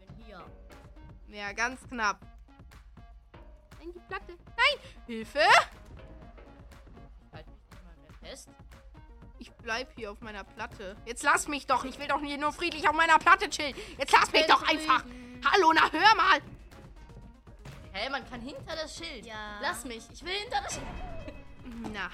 Ich 0.00 0.06
bin 0.06 0.24
hier. 0.26 0.44
Ja, 1.28 1.52
ganz 1.52 1.80
knapp. 1.88 2.20
Nein, 3.78 3.92
die 3.94 4.00
Platte. 4.00 4.36
Nein! 4.56 4.90
Hilfe! 5.06 5.40
Halt 7.32 7.46
mich 7.46 7.56
nicht 7.70 7.84
mal 7.84 7.96
mehr 7.96 8.30
fest. 8.30 8.48
Ich 9.38 9.52
bleib 9.52 9.92
hier 9.96 10.12
auf 10.12 10.20
meiner 10.20 10.44
Platte. 10.44 10.96
Jetzt 11.04 11.22
lass 11.22 11.46
mich 11.48 11.66
doch. 11.66 11.84
Ich 11.84 11.98
will 11.98 12.08
doch 12.08 12.20
hier 12.20 12.38
nur 12.38 12.52
friedlich 12.52 12.88
auf 12.88 12.94
meiner 12.94 13.18
Platte 13.18 13.50
chillen. 13.50 13.74
Jetzt 13.98 14.12
lass 14.12 14.32
mich 14.32 14.46
doch 14.46 14.66
einfach. 14.68 15.04
Hallo, 15.52 15.72
na 15.74 15.90
hör 15.92 16.14
mal. 16.14 16.40
Hä, 17.92 18.08
man 18.10 18.28
kann 18.28 18.40
hinter 18.40 18.74
das 18.76 18.96
Schild. 18.96 19.26
Ja. 19.26 19.58
Lass 19.60 19.84
mich. 19.84 20.04
Ich 20.12 20.24
will 20.24 20.32
hinter 20.32 20.62
das 20.62 20.74
Schild. 20.74 20.86
Na, 21.92 22.10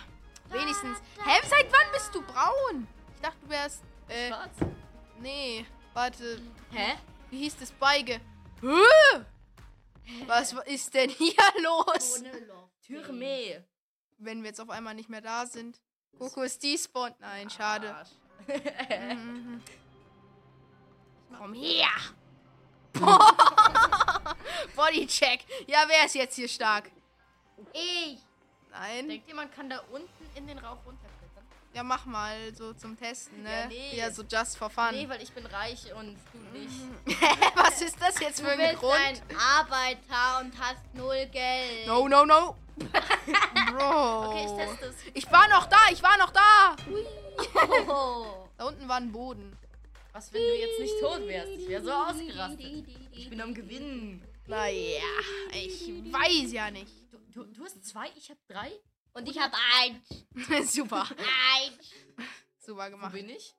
wenigstens. 0.48 0.98
Hä, 1.24 1.40
seit 1.48 1.70
wann 1.72 1.92
bist 1.92 2.14
du 2.14 2.22
braun? 2.22 2.88
Ich 3.14 3.20
dachte, 3.20 3.38
du 3.42 3.48
wärst. 3.50 3.82
Äh, 4.08 4.28
Schwarz. 4.28 4.56
nee. 5.20 5.64
Warte. 5.94 6.40
Hä? 6.70 6.94
Wie 7.30 7.38
hieß 7.38 7.56
das 7.58 7.70
Beige? 7.72 8.20
Was 10.26 10.52
ist 10.66 10.94
denn 10.94 11.10
hier 11.10 11.34
los? 11.62 12.20
Ohne 12.20 12.38
Loch. 12.46 12.68
Türme. 12.86 13.64
Wenn 14.18 14.42
wir 14.42 14.48
jetzt 14.50 14.60
auf 14.60 14.70
einmal 14.70 14.94
nicht 14.94 15.08
mehr 15.08 15.20
da 15.20 15.46
sind. 15.46 15.80
Coco 16.18 16.42
ist 16.42 16.62
despawned. 16.62 17.18
Nein, 17.20 17.50
schade. 17.50 17.94
Mhm. 18.44 19.62
Komm 21.38 21.54
her! 21.54 21.88
Bodycheck. 24.76 25.44
Ja, 25.68 25.84
wer 25.86 26.06
ist 26.06 26.14
jetzt 26.16 26.34
hier 26.34 26.48
stark? 26.48 26.90
Ich. 27.72 28.18
Nein. 28.70 29.08
Denkt 29.08 29.28
ihr, 29.28 29.34
man 29.36 29.48
kann 29.50 29.70
da 29.70 29.78
unten 29.92 30.08
in 30.34 30.46
den 30.48 30.58
Rauch 30.58 30.84
runterklettern? 30.84 31.01
Ja, 31.74 31.82
mach 31.82 32.04
mal 32.04 32.36
so 32.54 32.74
zum 32.74 32.98
Testen, 32.98 33.42
ne? 33.42 33.50
Ja, 33.50 33.66
nee. 33.66 33.96
Ja, 33.96 34.10
so 34.10 34.22
just 34.22 34.58
for 34.58 34.68
fun. 34.68 34.90
Nee, 34.92 35.08
weil 35.08 35.22
ich 35.22 35.32
bin 35.32 35.46
reich 35.46 35.92
und 35.94 36.18
du 36.32 36.58
nicht. 36.58 36.80
Was 37.56 37.80
ist 37.80 37.96
das 37.98 38.20
jetzt 38.20 38.40
Du 38.40 38.44
für 38.44 38.50
ein 38.50 38.58
bist 38.58 38.80
Grund? 38.80 38.94
ein 38.94 39.36
Arbeiter 39.38 40.40
und 40.42 40.52
hast 40.60 40.82
null 40.94 41.26
Geld. 41.32 41.86
No, 41.86 42.06
no, 42.08 42.26
no. 42.26 42.56
Bro. 43.70 44.26
Okay, 44.28 44.44
ich 44.44 44.52
teste 44.66 44.86
es. 44.86 44.96
Ich 45.14 45.32
war 45.32 45.48
noch 45.48 45.66
da, 45.66 45.78
ich 45.90 46.02
war 46.02 46.16
noch 46.18 46.30
da. 46.30 46.76
Oh. 47.88 48.48
Da 48.58 48.66
unten 48.66 48.86
war 48.86 48.96
ein 48.98 49.10
Boden. 49.10 49.56
Was, 50.12 50.30
wenn 50.34 50.42
du 50.42 50.54
jetzt 50.54 50.78
nicht 50.78 50.94
tot 51.00 51.26
wärst? 51.26 51.48
Ich 51.52 51.66
wäre 51.68 51.82
so 51.82 51.90
ausgerastet. 51.90 52.86
Ich 53.12 53.30
bin 53.30 53.40
am 53.40 53.54
Gewinnen. 53.54 54.22
Naja, 54.46 55.00
ich 55.54 55.88
weiß 56.12 56.52
ja 56.52 56.70
nicht. 56.70 56.92
Du, 57.10 57.18
du, 57.32 57.44
du 57.44 57.64
hast 57.64 57.82
zwei, 57.84 58.08
ich 58.16 58.28
habe 58.28 58.38
drei. 58.46 58.70
Und 59.14 59.28
ich 59.28 59.38
hab 59.38 59.52
eins. 59.80 60.24
Super. 60.72 61.06
Eins. 61.10 61.90
Super 62.58 62.86
Wo 62.86 62.90
gemacht. 62.90 63.12
bin 63.12 63.28
ich? 63.28 63.54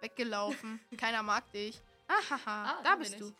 Weggelaufen. 0.00 0.80
Keiner 0.96 1.22
mag 1.22 1.50
dich. 1.52 1.80
Ahaha, 2.08 2.64
Ah, 2.78 2.82
da 2.82 2.96
bist 2.96 3.18
du. 3.20 3.28
ich. 3.28 3.34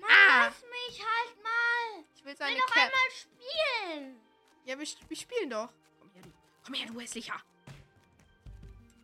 Mann, 0.00 0.10
Ah. 0.10 0.46
lass 0.46 0.62
mich 0.62 1.00
halt 1.00 1.42
mal. 1.42 2.04
Ich 2.14 2.24
will 2.24 2.32
Ich 2.32 2.38
seine 2.38 2.54
will 2.54 2.60
noch 2.60 2.66
Cap. 2.66 2.82
einmal 2.84 3.10
spielen. 3.10 4.20
Ja, 4.64 4.78
wir, 4.78 4.86
wir 5.08 5.16
spielen 5.16 5.50
doch. 5.50 5.68
Komm 6.00 6.10
her, 6.12 6.22
du. 6.22 6.32
Komm 6.64 6.74
her, 6.74 6.86
du 6.86 7.00
hässlicher. 7.00 7.40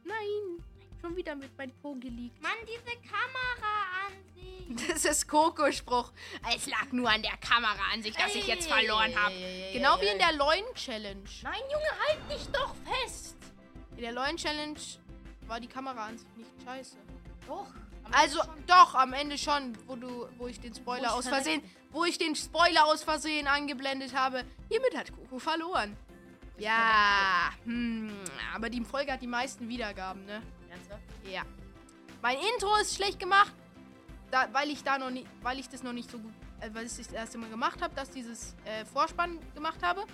Nein. 0.05 0.65
Schon 1.01 1.17
wieder 1.17 1.35
mit 1.35 1.57
meinem 1.57 1.73
Po 1.81 1.95
geleakt. 1.95 2.43
Mann, 2.43 2.53
diese 2.63 2.97
Kameraansicht. 3.09 4.31
Das 4.89 5.05
ist 5.05 5.27
Coco-Spruch. 5.27 6.13
Es 6.55 6.67
lag 6.67 6.93
nur 6.93 7.11
an 7.11 7.23
der 7.23 7.37
Kameraansicht, 7.39 8.17
dass 8.21 8.35
ich 8.37 8.47
jetzt 8.47 8.71
verloren 8.71 9.13
habe. 9.19 9.35
Genau 9.73 10.01
wie 10.01 10.07
in 10.07 10.19
der 10.19 10.33
Leuen-Challenge. 10.33 11.29
Nein, 11.43 11.61
Junge, 11.73 11.91
halt 12.07 12.31
dich 12.31 12.47
doch 12.53 12.75
fest. 12.85 13.37
In 13.97 14.03
der 14.03 14.13
Leuen-Challenge 14.13 14.79
war 15.49 15.59
die 15.59 15.67
Kameraansicht 15.67 16.37
nicht 16.37 16.51
scheiße. 16.65 16.97
Doch. 17.49 17.67
Also 18.13 18.43
schon. 18.43 18.67
doch, 18.67 18.95
am 18.95 19.13
Ende 19.13 19.39
schon, 19.39 19.77
wo 19.87 19.97
du, 19.97 20.29
wo 20.39 20.47
ich 20.47 20.61
den 20.61 20.75
Spoiler 20.75 21.09
ich 21.09 21.11
aus 21.11 21.29
Versehen, 21.29 21.63
wo 21.91 22.05
ich 22.05 22.19
den 22.19 22.37
Spoiler 22.37 22.87
aus 22.87 23.03
Versehen 23.03 23.49
angeblendet 23.49 24.15
habe. 24.15 24.45
Hiermit 24.69 24.97
hat 24.97 25.13
Coco 25.13 25.39
verloren. 25.39 25.97
Ja, 26.59 27.51
hm, 27.65 28.13
aber 28.55 28.69
die 28.69 28.85
Folge 28.85 29.13
hat 29.13 29.23
die 29.23 29.27
meisten 29.27 29.69
Wiedergaben, 29.69 30.25
ne? 30.27 30.43
Ernsthaft? 30.71 31.03
Ja. 31.31 31.43
Mein 32.23 32.37
Intro 32.55 32.75
ist 32.81 32.95
schlecht 32.95 33.19
gemacht, 33.19 33.55
da, 34.31 34.49
weil 34.53 34.71
ich 34.71 34.83
da 34.83 34.99
noch 34.99 35.11
nicht, 35.11 35.27
weil 35.43 35.59
ich 35.59 35.69
das 35.69 35.83
noch 35.83 35.93
nicht 35.93 36.11
so 36.11 36.19
gut, 36.19 36.33
äh, 36.61 36.71
weil 36.73 36.87
ich 36.87 36.97
das 36.97 37.13
erste 37.13 37.39
Mal 37.39 37.51
gemacht 37.51 37.81
habe, 37.83 37.95
dass 37.95 38.11
dieses 38.11 38.55
äh, 38.65 38.85
Vorspann 38.85 39.39
gemacht 39.55 39.83
habe. 39.83 40.05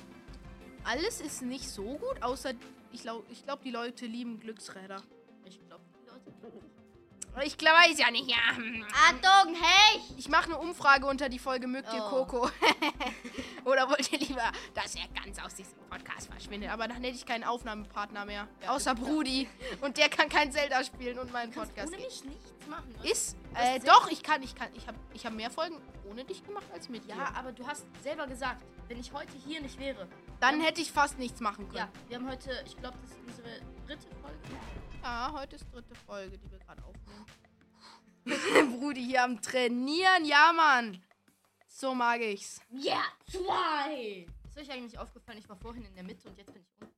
Alles 0.85 1.21
ist 1.21 1.43
nicht 1.43 1.69
so 1.69 1.97
gut, 1.99 2.23
außer 2.23 2.53
ich 2.93 3.03
glaube, 3.03 3.25
ich 3.31 3.45
glaub, 3.45 3.63
die 3.63 3.71
Leute 3.71 4.07
lieben 4.07 4.39
Glücksräder. 4.41 5.03
Ich 5.45 5.61
glaube, 5.67 5.85
die 6.01 6.07
Leute. 6.09 6.33
Ich 7.45 7.57
weiß 7.61 7.99
ja 7.99 8.11
nicht, 8.11 8.31
ja. 8.31 8.37
Achtung, 8.49 9.55
hey. 9.55 10.00
Ich 10.16 10.28
mache 10.28 10.47
eine 10.47 10.59
Umfrage 10.59 11.07
unter 11.07 11.28
die 11.28 11.38
Folge, 11.38 11.66
mögt 11.66 11.93
ihr 11.93 12.02
Oh. 12.05 12.25
Coco? 12.25 12.50
Oder 13.64 13.88
wollt 13.90 14.11
ihr 14.12 14.19
lieber, 14.19 14.50
dass 14.75 14.95
er 14.95 15.02
ganz 15.23 15.38
aus 15.45 15.55
diesem 15.55 15.76
Podcast 15.90 16.31
verschwindet? 16.31 16.71
Aber 16.71 16.88
dann 16.88 17.02
hätte 17.02 17.16
ich 17.16 17.26
keinen 17.26 17.45
Aufnahmepartner 17.45 18.25
mehr. 18.25 18.49
Ja, 18.62 18.71
außer. 18.71 18.95
Brudi. 18.95 19.49
Und 19.83 19.99
der 19.99 20.09
kann 20.09 20.28
kein 20.28 20.50
Zelda 20.50 20.83
spielen 20.83 21.19
und 21.19 21.31
meinen 21.33 21.52
Podcast. 21.52 21.88
ohne 21.88 21.97
mich 21.99 22.25
nichts 22.25 22.52
nichts 22.67 22.69
machen. 22.69 22.95
Hast- 22.99 23.11
Ist. 23.11 23.37
Äh, 23.55 23.81
doch, 23.81 24.11
ich 24.11 24.23
kann, 24.23 24.43
ich 24.43 24.55
kann, 24.55 24.69
ich 24.75 24.87
habe 24.87 24.99
ich 25.15 25.25
hab 25.25 25.33
mehr 25.33 25.51
Folgen 25.51 25.81
ohne 26.11 26.25
dich 26.25 26.45
gemacht 26.45 26.67
als 26.73 26.89
mit 26.89 27.05
Ja, 27.07 27.15
dir. 27.17 27.37
aber 27.37 27.53
du 27.53 27.67
hast 27.67 27.87
selber 28.03 28.27
gesagt, 28.27 28.63
wenn 28.89 28.99
ich 29.01 29.13
heute 29.13 29.33
hier 29.47 29.61
nicht 29.61 29.79
wäre. 29.79 30.07
Dann 30.41 30.61
hätte 30.61 30.81
ich 30.81 30.93
fast 30.93 31.19
nichts 31.19 31.41
machen 31.41 31.67
Ja, 31.73 31.87
können. 31.87 32.09
wir 32.09 32.17
haben 32.19 32.29
heute, 32.31 32.63
ich 32.67 32.77
glaube, 32.77 32.97
das 33.03 33.11
ist 33.11 33.19
unsere 33.27 33.49
dritte 33.87 34.09
Folge. 34.21 34.39
Ja, 35.03 35.33
heute 35.33 35.57
ist 35.57 35.65
dritte 35.73 35.95
Folge, 35.95 36.37
die 36.39 36.51
wir 36.51 36.59
gerade 36.59 36.83
aufnehmen. 36.85 37.27
Brudi 38.81 39.05
hier 39.05 39.23
am 39.25 39.41
Trainieren, 39.41 40.25
ja, 40.25 40.53
Mann. 40.53 41.03
So 41.69 41.95
mag 41.95 42.21
ich's. 42.21 42.61
Ja, 42.71 43.03
zwei! 43.31 44.27
Ist 44.49 44.59
euch 44.59 44.71
eigentlich 44.71 44.99
aufgefallen, 44.99 45.39
ich 45.39 45.49
war 45.49 45.57
vorhin 45.57 45.85
in 45.85 45.95
der 45.95 46.03
Mitte 46.05 46.29
und 46.29 46.37
jetzt 46.39 46.53
bin 46.53 46.63
ich 46.63 46.69
unten. 46.81 46.93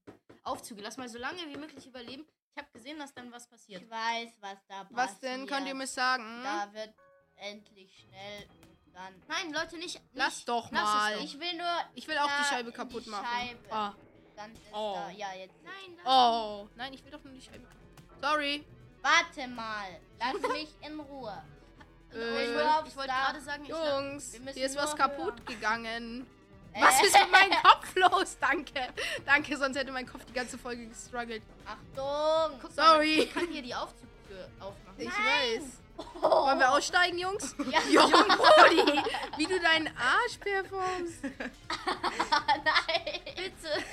Aufzüge, 0.44 0.80
lass 0.80 0.96
mal 0.96 1.08
so 1.08 1.18
lange 1.18 1.38
wie 1.48 1.56
möglich 1.56 1.86
überleben. 1.86 2.24
Ich 2.58 2.64
habe 2.64 2.72
gesehen, 2.72 2.98
dass 2.98 3.14
dann 3.14 3.30
was 3.30 3.46
passiert. 3.46 3.82
Ich 3.82 3.88
weiß, 3.88 4.30
was 4.40 4.56
da 4.66 4.82
passiert. 4.82 4.90
Was 4.96 5.20
denn? 5.20 5.46
Könnt 5.46 5.68
ihr 5.68 5.74
mir 5.76 5.86
sagen? 5.86 6.42
Da 6.42 6.68
wird 6.72 6.92
endlich 7.36 8.00
schnell 8.00 8.48
und 8.50 8.94
dann. 8.94 9.14
Nein, 9.28 9.52
Leute, 9.52 9.76
nicht. 9.76 9.94
nicht 9.94 10.02
Lass 10.14 10.44
doch 10.44 10.68
lass 10.72 10.82
mal. 10.82 11.14
doch. 11.14 11.22
Ich 11.22 11.38
will 11.38 11.56
nur. 11.56 11.70
Ich 11.94 12.08
will 12.08 12.18
auch 12.18 12.26
die 12.40 12.44
Scheibe 12.46 12.72
kaputt 12.72 13.06
die 13.06 13.10
machen. 13.10 13.24
Scheibe. 13.32 13.72
Ah. 13.72 13.94
Dann 14.34 14.52
ist 14.54 14.60
Oh. 14.72 14.94
da. 14.96 15.10
Ja, 15.10 15.32
jetzt. 15.34 15.54
Nein, 15.62 15.98
Oh. 16.04 16.68
Nein, 16.74 16.94
ich 16.94 17.04
will 17.04 17.12
doch 17.12 17.22
nur 17.22 17.32
die 17.32 17.40
Scheibe. 17.40 17.64
Sorry. 18.20 18.64
Warte 19.02 19.46
mal. 19.46 20.00
Lass 20.18 20.50
mich 20.52 20.74
in 20.80 20.98
Ruhe. 20.98 21.40
Äh, 22.10 22.44
ich 22.86 22.96
wollte 22.96 23.12
gerade 23.12 23.40
sagen, 23.42 23.64
ich 23.64 23.68
Jungs, 23.68 24.32
hier 24.54 24.64
ist 24.66 24.76
was 24.76 24.96
kaputt 24.96 25.34
hören. 25.40 25.44
gegangen. 25.44 26.26
Äh, 26.78 26.82
Was 26.82 27.02
ist 27.02 27.18
mit 27.18 27.30
meinem 27.32 27.62
Kopf 27.62 27.94
los? 27.96 28.36
Danke. 28.40 28.88
Danke, 29.26 29.56
sonst 29.56 29.76
hätte 29.76 29.90
mein 29.92 30.06
Kopf 30.06 30.24
die 30.24 30.32
ganze 30.32 30.56
Folge 30.58 30.86
gestruggelt. 30.86 31.42
Achtung. 31.66 32.58
Guck 32.62 32.70
Sorry. 32.72 33.16
Mal, 33.16 33.24
ich 33.24 33.34
kann 33.34 33.48
hier 33.48 33.62
die 33.62 33.74
Aufzugtür 33.74 34.48
aufmachen. 34.60 34.94
Ich 34.98 35.06
Nein. 35.08 35.60
weiß. 35.60 35.64
Oh. 36.22 36.46
Wollen 36.46 36.60
wir 36.60 36.70
aussteigen, 36.70 37.18
Jungs? 37.18 37.56
Ja. 37.72 37.80
Jung, 37.90 38.12
Brudi, 38.12 39.02
wie 39.36 39.46
du 39.46 39.58
deinen 39.58 39.88
Arsch 39.96 40.38
performst. 40.38 41.22
Nein. 41.24 43.20
Bitte. 43.36 43.84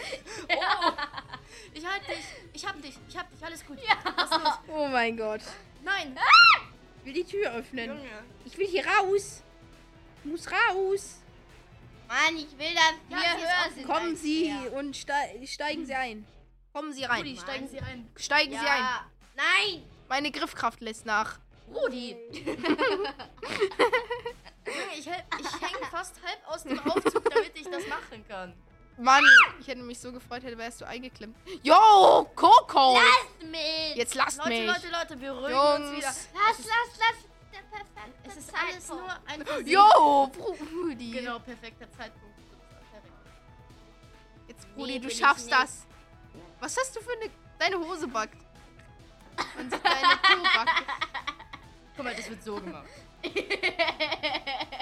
Oh. 0.49 0.91
Ich 1.73 1.85
halte 1.85 2.05
dich. 2.05 2.25
Ich 2.53 2.65
hab 2.67 2.79
dich. 2.81 2.95
Ich 3.09 3.17
hab 3.17 3.29
dich. 3.31 3.43
Alles 3.43 3.65
gut. 3.65 3.77
Los? 3.79 4.59
Oh 4.67 4.87
mein 4.87 5.17
Gott. 5.17 5.41
Nein. 5.83 6.15
Ich 6.99 7.05
will 7.05 7.13
die 7.13 7.23
Tür 7.23 7.51
öffnen. 7.53 7.87
Junge. 7.87 8.23
Ich 8.45 8.55
will 8.57 8.67
hier 8.67 8.85
raus. 8.85 9.41
Ich 10.23 10.31
muss 10.31 10.47
raus. 10.51 11.21
Mann, 12.07 12.38
ich 12.38 12.57
will, 12.57 12.74
Ja, 13.09 13.17
höher 13.17 13.65
offen. 13.65 13.75
sind. 13.75 13.88
Kommen 13.88 14.15
Sie 14.15 14.47
er. 14.50 14.74
und 14.74 14.95
ste 14.95 15.13
steigen 15.45 15.85
Sie 15.85 15.93
ein. 15.95 16.25
Kommen 16.74 16.93
Sie 16.93 17.03
rein. 17.03 17.19
Rudi, 17.19 17.38
steigen 17.38 17.67
Sie 17.67 17.79
ein. 17.79 18.09
Steigen 18.15 18.51
Sie 18.51 18.57
ein. 18.57 18.65
Ja. 18.65 19.05
Nein. 19.35 19.83
Meine 20.09 20.31
Griffkraft 20.31 20.81
lässt 20.81 21.05
nach. 21.05 21.39
Rudi. 21.74 22.15
Junge, 24.65 24.88
ich, 24.97 25.07
ich 25.07 25.07
hänge 25.62 25.85
fast 25.91 26.15
halb 26.25 26.39
aus 26.47 26.63
dem 26.63 26.79
Aufzug, 26.79 27.29
damit 27.29 27.51
ich 27.55 27.63
das 27.69 27.88
machen 27.88 28.25
kann. 28.27 28.53
Mann, 28.97 29.24
ich 29.59 29.67
hätte 29.67 29.81
mich 29.81 30.00
so 30.00 30.12
gefreut, 30.12 30.43
hätte 30.43 30.57
wärst 30.57 30.81
du 30.81 30.85
eingeklemmt. 30.88 31.35
Yo, 31.63 32.29
Coco! 32.35 32.97
Lass 32.97 33.50
mich. 33.50 33.95
Jetzt 33.95 34.15
lasst 34.15 34.38
Leute, 34.38 34.50
mich. 34.50 34.65
Leute, 34.67 34.88
Leute, 34.89 35.21
wir 35.21 35.33
beruhigen 35.33 35.57
uns 35.85 35.97
wieder. 35.97 36.07
Lass, 36.07 36.27
lass, 36.33 37.00
lass. 37.00 37.15
Der 37.75 37.84
perfekte 37.84 38.29
Es 38.29 38.38
ist 38.38 38.51
Zeitpunkt. 38.51 38.74
alles 38.74 39.48
nur 39.48 39.55
ein. 39.55 39.67
Yo, 39.67 40.27
Brudi. 40.27 41.12
Genau, 41.12 41.39
perfekter 41.39 41.91
Zeitpunkt. 41.91 42.36
Jetzt, 44.48 44.67
Nee, 44.70 44.74
Brudi, 44.75 44.94
du 44.96 45.00
bin 45.01 45.10
ich 45.10 45.17
schaffst 45.17 45.46
nicht. 45.48 45.58
das. 45.60 45.86
Was 46.60 46.77
hast 46.77 46.96
du 46.96 47.01
für 47.01 47.12
eine... 47.13 47.29
Deine 47.58 47.77
Hose 47.79 48.08
backt. 48.08 48.38
Man 49.55 49.70
sieht 49.72 49.84
deine 49.86 50.17
Po 50.22 50.44
backt. 50.44 50.84
Guck 51.96 52.03
mal, 52.05 52.13
das 52.15 52.29
wird 52.29 52.44
so 52.44 52.55
gemacht. 52.55 52.86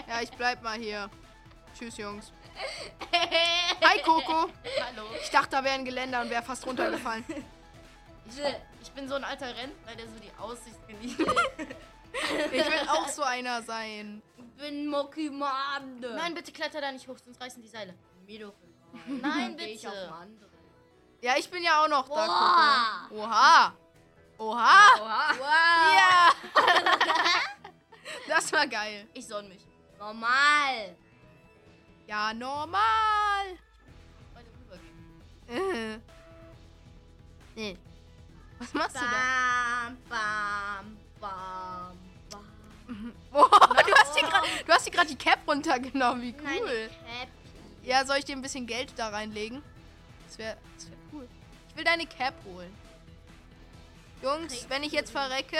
Ja, 0.07 0.21
ich 0.21 0.31
bleib 0.31 0.61
mal 0.63 0.77
hier. 0.79 1.09
Tschüss, 1.77 1.97
Jungs. 1.97 2.31
Hi, 3.81 3.99
Coco. 4.03 4.49
Hallo. 4.85 5.03
Ich 5.21 5.29
dachte, 5.29 5.51
da 5.51 5.63
wäre 5.63 5.75
ein 5.75 5.85
Geländer 5.85 6.21
und 6.21 6.29
wäre 6.31 6.41
fast 6.43 6.65
runtergefallen. 6.65 7.23
Ich, 8.25 8.39
ich 8.81 8.91
bin 8.91 9.07
so 9.07 9.15
ein 9.15 9.23
alter 9.23 9.47
Rentner, 9.55 9.95
der 9.95 10.05
so 10.07 10.19
die 10.19 10.31
Aussicht 10.39 10.87
genießt. 10.87 11.19
Ich 12.13 12.51
will 12.51 12.87
auch 12.89 13.07
so 13.07 13.23
einer 13.23 13.61
sein. 13.63 14.21
Ich 14.37 14.45
bin 14.63 14.87
Mokimande. 14.87 16.13
Nein, 16.15 16.33
bitte 16.35 16.51
kletter 16.51 16.79
da 16.81 16.91
nicht 16.91 17.07
hoch, 17.07 17.17
sonst 17.23 17.41
reißen 17.41 17.61
die 17.61 17.67
Seile. 17.67 17.93
mir 18.25 18.39
doch 18.47 18.53
egal. 18.61 19.19
Nein, 19.21 19.57
Geh 19.57 19.65
ich 19.65 19.87
auf 19.87 19.93
bitte. 19.93 20.49
Ja, 21.21 21.33
ich 21.37 21.49
bin 21.49 21.63
ja 21.63 21.83
auch 21.83 21.87
noch 21.87 22.07
da. 22.07 23.07
Coco. 23.07 23.21
Oha. 23.21 23.73
Oha. 24.37 24.87
Oha. 24.99 25.35
Wow. 25.39 25.95
Ja. 25.97 26.31
Das 28.27 28.51
war 28.53 28.67
geil. 28.67 29.07
Ich 29.13 29.27
sonn 29.27 29.47
mich. 29.49 29.65
Normal. 29.97 30.95
Ja, 32.07 32.33
normal. 32.33 33.57
Beide 34.33 34.49
rübergehen. 34.59 35.95
Äh. 35.95 35.99
Nee. 37.55 37.77
Was 38.59 38.73
machst 38.73 38.95
du 38.95 38.99
da? 39.01 39.05
Bam, 39.11 39.97
bam, 40.09 40.97
bam, 41.19 41.97
Boah, 43.31 43.49
du 43.49 43.93
hast 43.93 44.15
dir 44.15 44.27
du 44.65 44.71
hast 44.71 44.91
gerade 44.91 45.07
die 45.07 45.15
Cap 45.15 45.39
runtergenommen. 45.47 46.21
Wie 46.21 46.31
Nein, 46.31 46.59
cool. 46.61 46.89
Cap. 46.89 47.27
Ja, 47.83 48.05
soll 48.05 48.17
ich 48.17 48.25
dir 48.25 48.35
ein 48.35 48.41
bisschen 48.41 48.65
Geld 48.67 48.93
da 48.95 49.09
reinlegen? 49.09 49.61
Das 50.27 50.37
wäre 50.37 50.57
das 50.75 50.89
wär 50.89 50.97
cool. 51.11 51.27
Ich 51.69 51.75
will 51.75 51.83
deine 51.83 52.05
Cap 52.05 52.33
holen. 52.45 52.73
Jungs, 54.21 54.69
wenn 54.69 54.83
ich 54.83 54.91
jetzt 54.93 55.11
verrecke. 55.11 55.57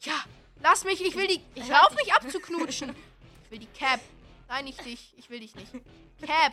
Ja, 0.00 0.24
lass 0.62 0.84
mich, 0.84 1.04
ich 1.04 1.16
will 1.16 1.26
die. 1.26 1.42
Ich 1.54 1.68
hör 1.68 1.86
auf 1.86 1.94
mich 1.94 2.12
abzuknutschen. 2.12 2.94
Ich 3.44 3.52
will 3.52 3.60
die 3.60 3.78
Cap. 3.78 4.00
Nein, 4.48 4.66
nicht 4.66 4.84
dich. 4.84 5.14
Ich 5.16 5.30
will 5.30 5.40
dich 5.40 5.54
nicht. 5.54 5.72
Cap. 6.20 6.52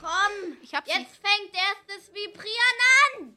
Komm. 0.00 0.56
Ich 0.62 0.72
hab 0.76 0.86
Jetzt 0.86 1.16
fängt 1.16 1.52
erst 1.52 1.82
das 1.88 2.14
Vibrieren 2.14 2.78
an. 3.18 3.36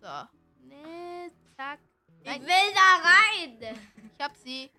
So. 0.00 0.66
Nee, 0.66 1.30
zack. 1.54 1.78
Ich 2.24 2.40
will 2.40 2.72
da 2.74 3.00
rein. 3.02 3.76
ich 4.16 4.24
hab 4.24 4.36
sie. 4.36 4.70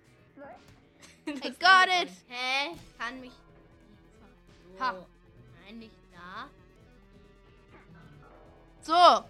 I 1.27 1.33
got 1.33 1.87
it. 2.01 2.11
Hä? 2.27 2.71
Ich 2.73 2.97
kann 2.97 3.19
mich. 3.19 3.31
Ha. 4.79 4.95
Nein, 5.65 5.79
nicht 5.79 5.95
da. 6.11 6.49
So. 8.81 9.25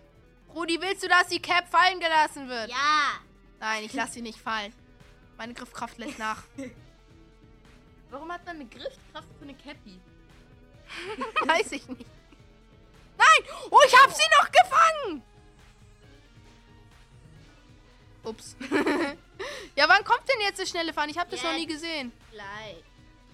Rudi, 0.55 0.79
willst 0.79 1.03
du, 1.03 1.07
dass 1.07 1.27
die 1.27 1.41
Cap 1.41 1.67
fallen 1.67 1.99
gelassen 1.99 2.47
wird? 2.47 2.69
Ja. 2.69 3.19
Nein, 3.59 3.83
ich 3.85 3.93
lasse 3.93 4.13
sie 4.13 4.21
nicht 4.21 4.39
fallen. 4.39 4.73
Meine 5.37 5.53
Griffkraft 5.53 5.97
lässt 5.97 6.19
nach. 6.19 6.43
Warum 8.11 8.31
hat 8.31 8.45
man 8.45 8.57
eine 8.57 8.65
Griffkraft 8.65 9.27
für 9.39 9.43
eine 9.43 9.55
Cappy? 9.55 9.99
Weiß 11.47 11.71
ich 11.71 11.87
nicht. 11.87 12.05
Nein! 13.17 13.55
Oh, 13.71 13.79
ich 13.87 13.95
hab 13.95 14.11
sie 14.11 14.23
noch 14.39 14.51
gefangen! 14.51 15.23
Ups. 18.23 18.55
ja, 19.75 19.89
wann 19.89 20.03
kommt 20.03 20.27
denn 20.29 20.41
jetzt 20.41 20.59
das 20.59 20.69
schnelle 20.69 20.93
Fahren? 20.93 21.09
Ich 21.09 21.17
habe 21.17 21.29
das 21.29 21.43
noch 21.43 21.53
nie 21.53 21.67
Jetzt. 21.67 21.73
gesehen. 21.73 22.11
Gleich. 22.31 22.83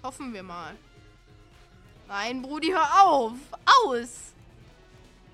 Hoffen 0.03 0.33
wir 0.33 0.43
mal. 0.43 0.75
Nein, 2.07 2.41
Brudi, 2.41 2.69
hör 2.69 3.03
auf! 3.03 3.33
Aus! 3.65 4.33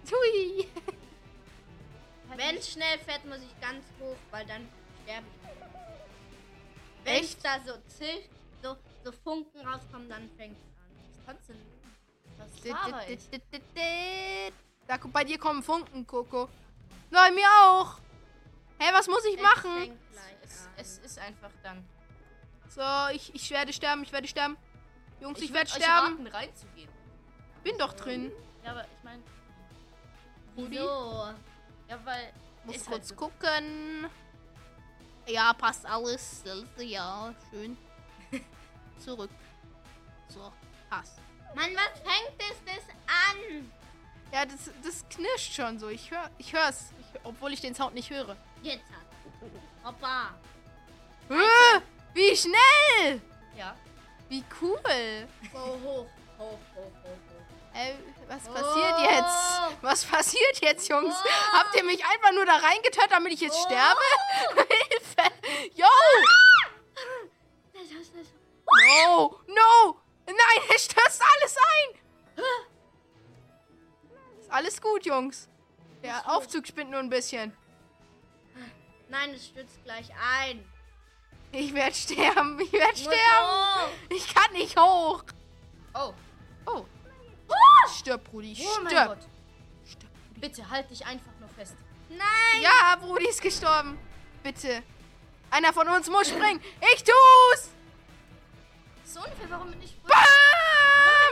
Tui! 0.09 0.67
Wenn 2.35 2.57
es 2.57 2.71
schnell 2.71 2.99
fährt, 2.99 3.23
muss 3.25 3.37
ich 3.37 3.61
ganz 3.61 3.85
hoch, 3.99 4.17
weil 4.31 4.45
dann 4.45 4.67
sterbe 5.03 5.25
ich. 5.27 7.05
Wenn 7.05 7.23
es 7.23 7.37
da 7.37 7.59
so 7.65 7.73
zischt, 7.87 8.29
so, 8.61 8.75
so 9.03 9.11
Funken 9.23 9.61
rauskommen, 9.65 10.09
dann 10.09 10.29
fängt 10.37 10.57
es 10.57 10.65
an. 10.65 10.97
Was 11.07 11.25
kannst 11.25 11.49
du 11.49 11.53
denn? 11.53 11.75
Das 12.37 12.49
ich. 13.07 14.53
Da, 14.87 14.97
bei 14.97 15.23
dir 15.23 15.37
kommen 15.37 15.63
Funken, 15.63 16.05
Coco. 16.05 16.49
Nein, 17.09 17.35
mir 17.35 17.47
auch. 17.63 17.99
Hä, 18.77 18.93
was 18.93 19.07
muss 19.07 19.23
ich 19.25 19.41
machen? 19.41 19.97
Es, 20.43 20.69
es 20.77 20.97
ist 20.99 21.19
einfach 21.19 21.51
dann. 21.63 21.83
So, 22.69 22.81
ich, 23.13 23.33
ich 23.33 23.49
werde 23.51 23.71
sterben, 23.71 24.03
ich 24.03 24.11
werde 24.11 24.27
sterben. 24.27 24.57
Jungs, 25.21 25.39
ich, 25.39 25.49
würd 25.49 25.53
werde 25.53 25.69
sterben. 25.69 26.17
raten, 26.17 26.27
reinzugehen. 26.27 26.89
Bin 27.63 27.77
doch 27.77 27.93
drin. 27.93 28.31
Ja, 28.63 28.71
aber 28.71 28.83
ich 28.83 29.03
meine, 29.03 29.23
Rudi? 30.57 30.71
Wieso? 30.71 31.33
ja, 31.89 31.99
weil. 32.03 32.33
Muss 32.65 32.77
halt 32.77 32.85
kurz 32.87 33.09
so. 33.09 33.15
gucken. 33.15 34.07
Ja, 35.27 35.53
passt 35.53 35.85
alles. 35.85 36.43
Ja, 36.77 37.33
schön. 37.49 37.77
Zurück. 38.99 39.31
So, 40.27 40.51
passt. 40.89 41.19
Mann, 41.55 41.71
was 41.75 41.99
fängt 41.99 42.39
es 42.39 42.57
das 42.65 42.95
an? 43.07 43.71
Ja, 44.31 44.45
das, 44.45 44.71
das 44.83 45.05
knirscht 45.09 45.53
schon 45.53 45.79
so. 45.79 45.89
Ich 45.89 46.11
höre 46.11 46.29
ich 46.37 46.53
hör's. 46.53 46.91
Ich, 46.99 47.19
obwohl 47.23 47.53
ich 47.53 47.61
den 47.61 47.73
Sound 47.73 47.93
nicht 47.93 48.09
höre. 48.09 48.35
Jetzt 48.65 48.85
hat. 48.89 49.05
Hoppa. 49.85 50.33
Äh, 51.29 51.79
wie 52.15 52.35
schnell! 52.35 53.21
Ja. 53.55 53.75
Wie 54.27 54.43
cool. 54.59 55.27
Go 55.53 55.59
hoch. 55.59 56.07
Hoch, 56.39 56.39
hoch, 56.39 56.57
hoch, 56.75 56.91
hoch. 57.03 57.75
Äh, 57.75 57.93
was 58.27 58.41
Oh. 58.49 58.53
passiert 58.53 58.99
jetzt? 59.11 59.83
Was 59.83 60.03
passiert 60.05 60.59
jetzt, 60.61 60.89
Jungs? 60.89 61.13
Oh. 61.15 61.57
Habt 61.59 61.75
ihr 61.75 61.83
mich 61.83 62.03
einfach 62.03 62.31
nur 62.33 62.45
da 62.45 62.55
reingetört, 62.55 63.11
damit 63.11 63.33
ich 63.33 63.41
jetzt 63.41 63.55
Oh. 63.55 63.65
sterbe? 63.65 64.01
Hilfe! 64.89 65.31
Yo! 65.75 65.85
No! 68.97 69.39
No! 69.47 69.99
Nein, 70.25 70.35
er 70.69 70.79
stürzt 70.79 71.21
alles 71.21 71.55
ein! 71.57 72.43
Ist 74.39 74.51
alles 74.51 74.81
gut, 74.81 75.05
Jungs. 75.05 75.47
Der 76.01 76.27
Aufzug 76.31 76.65
spinnt 76.65 76.89
nur 76.89 76.99
ein 76.99 77.09
bisschen. 77.11 77.55
Nein, 79.09 79.31
es 79.33 79.45
stürzt 79.47 79.83
gleich 79.83 80.09
ein. 80.39 80.63
Ich 81.51 81.73
werde 81.73 81.95
sterben. 81.95 82.59
Ich 82.59 82.71
werde 82.73 82.97
sterben. 82.97 83.15
hoch. 83.17 83.89
Ich 84.09 84.33
kann 84.33 84.51
nicht 84.53 84.79
hoch. 84.79 85.23
Oh, 85.93 86.13
Oh. 86.67 86.85
Stirb, 87.97 88.23
Brudi. 88.23 88.57
oh 88.59 88.79
mein 88.81 88.87
Stirb. 88.91 89.07
Gott. 89.07 89.27
Stirb. 89.87 90.11
Bitte 90.35 90.69
halt 90.69 90.89
dich 90.89 91.05
einfach 91.05 91.31
nur 91.39 91.49
fest. 91.49 91.75
Nein! 92.09 92.61
Ja, 92.61 92.95
Brudi 92.99 93.27
ist 93.27 93.41
gestorben. 93.41 93.97
Bitte. 94.43 94.81
Einer 95.51 95.71
von 95.71 95.87
uns 95.87 96.09
muss 96.09 96.27
springen. 96.27 96.59
Ich 96.95 97.03
tu's. 97.03 97.69
So 99.05 99.19
unfair, 99.19 99.49
warum 99.49 99.69
bin 99.71 99.81
ich 99.83 99.95
voll, 100.01 100.11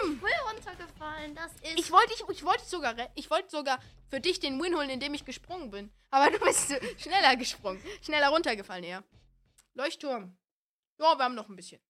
Bam! 0.04 0.20
voll 0.20 0.32
runtergefallen? 0.52 1.36
Das 1.36 1.52
ist. 1.54 1.80
Ich 1.80 1.92
wollte 1.92 2.14
ich, 2.14 2.38
ich 2.38 2.44
wollte 2.44 2.66
sogar 2.66 2.96
ich 3.16 3.30
wollte 3.30 3.50
sogar 3.50 3.80
für 4.10 4.20
dich 4.20 4.40
den 4.40 4.62
Win 4.62 4.76
holen, 4.76 4.90
indem 4.90 5.14
ich 5.14 5.26
gesprungen 5.26 5.72
bin. 5.72 5.92
Aber 6.12 6.32
du 6.38 6.40
bist 6.44 6.74
schneller 7.02 7.36
gesprungen, 7.36 7.82
schneller 8.02 8.30
runtergefallen 8.30 8.84
eher. 8.84 9.04
Leuchtturm. 9.74 10.38
Ja, 11.00 11.18
wir 11.18 11.24
haben 11.24 11.36
noch 11.36 11.50
ein 11.50 11.56
bisschen. 11.56 11.82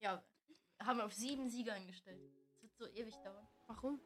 ja, 0.00 0.22
haben 0.80 0.98
wir 0.98 1.04
auf 1.04 1.12
sieben 1.12 1.50
Sieger 1.50 1.74
eingestellt. 1.74 2.20
Das 2.52 2.62
wird 2.62 2.76
so 2.76 2.86
ewig 2.86 3.14
dauern. 3.24 3.48
Warum? 3.66 4.00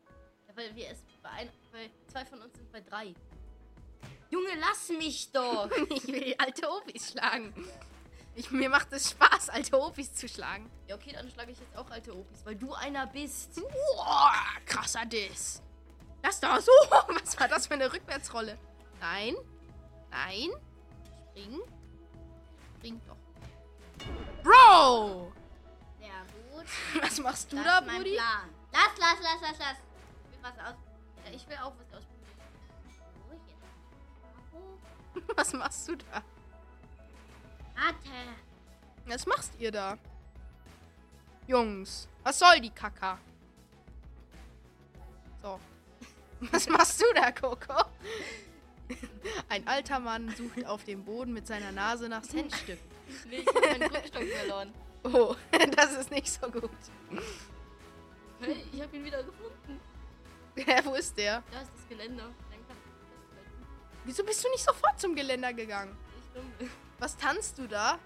Ja, 0.48 0.57
weil 0.57 0.75
wir 0.75 0.88
es 0.88 1.05
bei, 1.22 1.31
ein, 1.31 1.51
bei 1.70 1.90
zwei 2.09 2.25
von 2.25 2.40
uns 2.40 2.55
sind 2.57 2.72
bei 2.72 2.81
drei. 2.81 3.14
Junge, 4.31 4.55
lass 4.59 4.88
mich 4.88 5.31
doch! 5.31 5.70
Ich 5.90 6.07
will 6.07 6.35
alte 6.38 6.68
Opis 6.70 7.11
schlagen. 7.11 7.53
Ich, 8.35 8.51
mir 8.51 8.71
macht 8.71 8.92
es 8.92 9.11
Spaß, 9.11 9.51
alte 9.51 9.79
Opis 9.79 10.14
zu 10.14 10.27
schlagen. 10.27 10.71
ja, 10.88 10.95
okay, 10.95 11.12
dann 11.12 11.31
schlage 11.31 11.53
ich 11.53 11.59
jetzt 11.59 11.77
auch 11.77 11.90
alte 11.90 12.16
Opis, 12.16 12.45
weil 12.45 12.57
du 12.57 12.73
einer 12.73 13.07
bist. 13.07 13.55
Boah, 13.57 14.33
krasser 14.64 15.05
Diss. 15.05 15.61
Das 16.23 16.40
da 16.40 16.61
so. 16.61 16.71
Was 16.90 17.38
war 17.38 17.49
das 17.49 17.66
für 17.66 17.75
eine 17.75 17.92
Rückwärtsrolle? 17.92 18.57
Nein. 19.01 19.35
Nein. 20.11 20.51
Spring. 21.31 21.61
Spring 22.79 23.01
doch. 23.07 23.16
Bro! 24.42 25.33
Ja, 26.01 26.25
gut. 26.53 26.66
Was 27.03 27.18
machst 27.18 27.53
du 27.53 27.57
Das 27.57 27.64
da, 27.66 27.81
Brudi? 27.81 28.14
Plan. 28.14 28.49
Lass, 28.73 28.99
lass, 28.99 29.18
lass, 29.21 29.40
lass, 29.42 29.59
lass. 29.59 29.77
Ich 30.31 30.33
will 30.33 30.42
was 30.42 30.59
aus. 30.66 30.75
Ja, 31.25 31.33
ich 31.33 31.49
will 31.49 31.57
auch 31.57 31.73
was 31.79 31.99
ausprobieren. 31.99 32.09
Was 35.37 35.53
machst 35.53 35.88
du 35.88 35.97
da? 35.97 36.23
Warte. 37.74 38.11
Was 39.06 39.26
machst 39.26 39.52
ihr 39.58 39.70
da? 39.70 39.98
Jungs, 41.46 42.08
was 42.22 42.38
soll 42.38 42.61
die 42.61 42.70
Kacke? 42.70 43.18
So. 45.42 45.58
Was 46.50 46.68
machst 46.68 47.00
du 47.00 47.04
da, 47.14 47.30
Coco? 47.30 47.85
Ein 49.48 49.66
alter 49.66 50.00
Mann 50.00 50.35
sucht 50.37 50.64
auf 50.66 50.82
dem 50.85 51.04
Boden 51.04 51.32
mit 51.32 51.46
seiner 51.46 51.70
Nase 51.70 52.08
nach 52.08 52.22
Centstück. 52.22 52.78
Nee, 53.28 53.37
ich 53.37 53.46
hab 53.46 53.61
meinen 53.61 53.82
Rückstock 53.82 54.24
verloren. 54.24 54.72
Oh, 55.04 55.37
das 55.76 55.92
ist 55.92 56.11
nicht 56.11 56.28
so 56.28 56.50
gut. 56.50 56.70
Hey, 58.40 58.64
ich 58.72 58.80
hab 58.80 58.92
ihn 58.92 59.04
wieder 59.04 59.22
gefunden. 59.22 59.80
Ja, 60.56 60.85
wo 60.85 60.94
ist 60.94 61.16
der? 61.16 61.42
Da 61.52 61.61
ist 61.61 61.70
das 61.76 61.88
Geländer. 61.88 62.24
Dann 62.24 62.66
kann 62.66 62.76
ich 62.76 62.92
festhalten. 62.92 63.66
Wieso 64.04 64.24
bist 64.24 64.44
du 64.44 64.48
nicht 64.50 64.64
sofort 64.64 65.00
zum 65.00 65.14
Geländer 65.14 65.52
gegangen? 65.52 65.96
Ich 66.20 66.32
dumm. 66.35 66.70
Was 67.03 67.17
tanzt 67.17 67.59
du 67.59 67.67
da? 67.67 67.99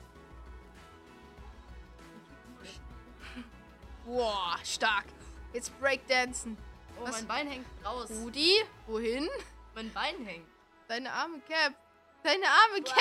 Boah, 4.07 4.59
stark. 4.65 5.05
Jetzt 5.53 5.79
Breakdancen. 5.79 6.57
Oh, 6.99 7.03
Was? 7.05 7.13
mein 7.13 7.27
Bein 7.27 7.49
hängt 7.49 7.67
raus. 7.85 8.09
Rudi, 8.23 8.55
wohin? 8.87 9.29
Mein 9.75 9.93
Bein 9.93 10.25
hängt. 10.25 10.49
Deine 10.89 11.13
arme 11.13 11.41
Cap. 11.41 11.75
Deine 12.23 12.47
arme 12.47 12.83
Cap. 12.83 12.97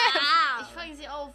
Ich 0.59 0.67
Wow. 0.67 0.73
fange 0.73 0.95
sie 0.97 1.07
auf. 1.07 1.33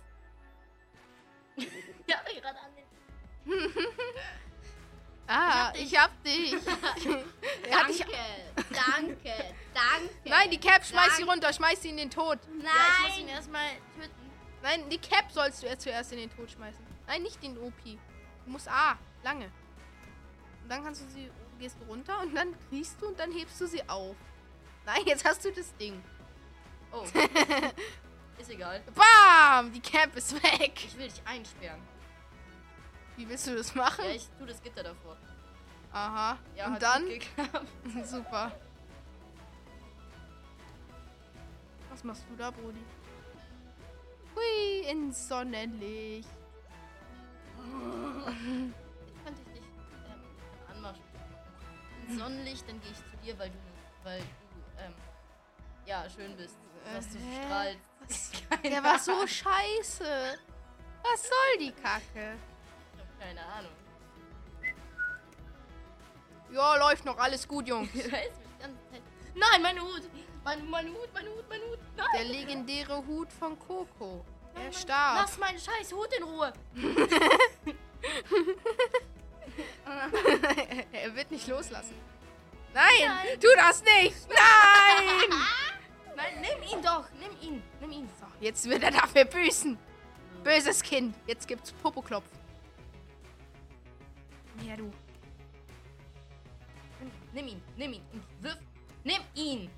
ich 1.56 2.42
gerade 2.42 2.58
an 2.58 2.76
den. 2.76 3.76
Ah, 5.26 5.72
ich 5.74 5.98
hab 5.98 6.22
dich. 6.22 6.52
er 6.52 7.78
hat 7.78 7.88
dich. 7.88 8.04
Danke, 8.04 8.04
danke, 8.74 9.54
danke. 9.72 10.28
Nein, 10.28 10.50
die 10.50 10.60
Cap, 10.60 10.84
schmeiß 10.84 11.16
sie 11.16 11.22
Danke. 11.22 11.30
runter, 11.30 11.52
schmeiß 11.54 11.80
sie 11.80 11.88
in 11.88 11.96
den 11.96 12.10
Tod. 12.10 12.38
Ja, 12.62 12.70
ich 12.98 13.08
muss 13.08 13.18
ihn 13.20 13.26
Nein. 13.26 13.34
erstmal 13.36 13.70
töten. 13.96 14.19
Nein, 14.62 14.88
die 14.90 14.98
Cap 14.98 15.30
sollst 15.30 15.62
du 15.62 15.66
erst 15.66 15.82
zuerst 15.82 16.12
in 16.12 16.18
den 16.18 16.30
Tod 16.30 16.50
schmeißen. 16.50 16.84
Nein, 17.06 17.22
nicht 17.22 17.42
den 17.42 17.56
OP. 17.58 17.82
Du 17.84 18.50
musst 18.50 18.68
A, 18.68 18.98
lange. 19.22 19.46
Und 20.62 20.68
dann 20.68 20.84
kannst 20.84 21.02
du 21.02 21.08
sie, 21.08 21.30
gehst 21.58 21.76
du 21.80 21.84
runter 21.84 22.20
und 22.20 22.34
dann 22.34 22.54
kriegst 22.68 23.00
du 23.00 23.08
und 23.08 23.18
dann 23.18 23.32
hebst 23.32 23.60
du 23.60 23.66
sie 23.66 23.82
auf. 23.88 24.16
Nein, 24.84 25.02
jetzt 25.06 25.24
hast 25.24 25.44
du 25.44 25.52
das 25.52 25.74
Ding. 25.76 26.02
Oh. 26.92 27.04
ist 28.38 28.50
egal. 28.50 28.82
Bam! 28.94 29.72
Die 29.72 29.80
Cap 29.80 30.14
ist 30.16 30.34
weg. 30.42 30.72
Ich 30.74 30.96
will 30.96 31.08
dich 31.08 31.22
einsperren. 31.24 31.80
Wie 33.16 33.28
willst 33.28 33.46
du 33.46 33.54
das 33.54 33.74
machen? 33.74 34.04
Ja, 34.04 34.10
ich 34.12 34.28
tu 34.38 34.46
das 34.46 34.62
Gitter 34.62 34.82
davor. 34.82 35.16
Aha. 35.92 36.38
Ja, 36.56 36.66
und 36.66 36.82
dann? 36.82 37.04
Super. 38.04 38.52
Was 41.90 42.04
machst 42.04 42.24
du 42.30 42.36
da, 42.36 42.50
Brudi? 42.50 42.80
Hui, 44.40 44.90
ins 44.90 45.28
Sonnenlicht. 45.28 46.28
Jetzt 47.56 49.24
könnte 49.24 49.40
ich 49.42 49.52
dich 49.52 49.62
ähm, 50.08 50.74
anmachen. 50.74 51.02
Ins 52.08 52.18
Sonnenlicht, 52.18 52.68
dann 52.68 52.80
gehe 52.80 52.90
ich 52.92 52.98
zu 52.98 53.16
dir, 53.22 53.38
weil 53.38 53.50
du, 53.50 53.56
weil 54.04 54.20
du, 54.20 54.24
ähm, 54.84 54.94
ja, 55.86 56.08
schön 56.08 56.36
bist. 56.36 56.56
Was 56.94 57.08
du 57.10 57.18
Äh, 57.18 57.44
strahlst. 57.44 57.78
Was? 58.00 58.32
Keine 58.50 58.70
Der 58.70 58.84
war 58.84 58.98
so 58.98 59.26
scheiße. 59.26 60.38
Was 61.02 61.22
soll 61.22 61.58
die 61.58 61.72
Kacke? 61.72 62.36
Ich 62.94 63.00
hab 63.00 63.20
keine 63.20 63.44
Ahnung. 63.46 63.72
Ja, 66.52 66.76
läuft 66.76 67.04
noch 67.04 67.18
alles 67.18 67.46
gut, 67.46 67.68
Jungs. 67.68 67.90
Ich 67.94 68.04
weiß 68.10 68.30
mich 68.38 68.58
Zeit. 68.90 69.02
Nein, 69.34 69.62
mein 69.62 69.80
Hut! 69.80 70.02
Mein, 70.44 70.68
mein 70.70 70.86
Hut, 70.88 71.08
mein 71.12 71.26
Hut, 71.26 71.44
mein 71.48 71.60
Hut! 71.60 71.78
Nein! 71.96 72.06
Der 72.14 72.24
legendäre 72.24 73.04
Hut 73.06 73.32
von 73.32 73.58
Coco. 73.58 74.24
Nein, 74.54 74.66
Er 74.66 74.72
starb. 74.72 75.22
Lass 75.22 75.38
meinen 75.38 75.58
scheiß 75.58 75.92
Hut 75.92 76.08
in 76.16 76.22
Ruhe! 76.24 76.52
er 80.92 81.14
wird 81.14 81.30
nicht 81.30 81.46
loslassen. 81.46 81.94
Nein, 82.72 82.84
Nein. 83.00 83.40
tu 83.40 83.48
das 83.56 83.82
nicht. 83.82 84.28
Nein. 84.28 85.30
Nein, 86.16 86.40
nimm 86.40 86.62
ihn 86.70 86.82
doch! 86.82 87.04
Nimm 87.18 87.32
ihn! 87.40 87.62
Nimm 87.80 87.92
ihn! 87.92 88.08
so, 88.18 88.26
jetzt 88.40 88.66
wird 88.68 88.82
er 88.82 88.90
dafür 88.92 89.24
büßen. 89.24 89.78
Böses 90.42 90.82
Kind. 90.82 91.14
Jetzt 91.26 91.46
gibt's 91.46 91.72
Popoklopf. 91.72 92.24
Ja, 94.66 94.76
du. 94.76 94.90
Nimm, 97.00 97.10
nimm 97.32 97.48
ihn! 97.48 97.62
Nimm 97.76 97.92
ihn! 97.94 98.02
Und 98.12 98.22
wirf! 98.42 98.58
Nimm 99.04 99.22
ihn! 99.34 99.70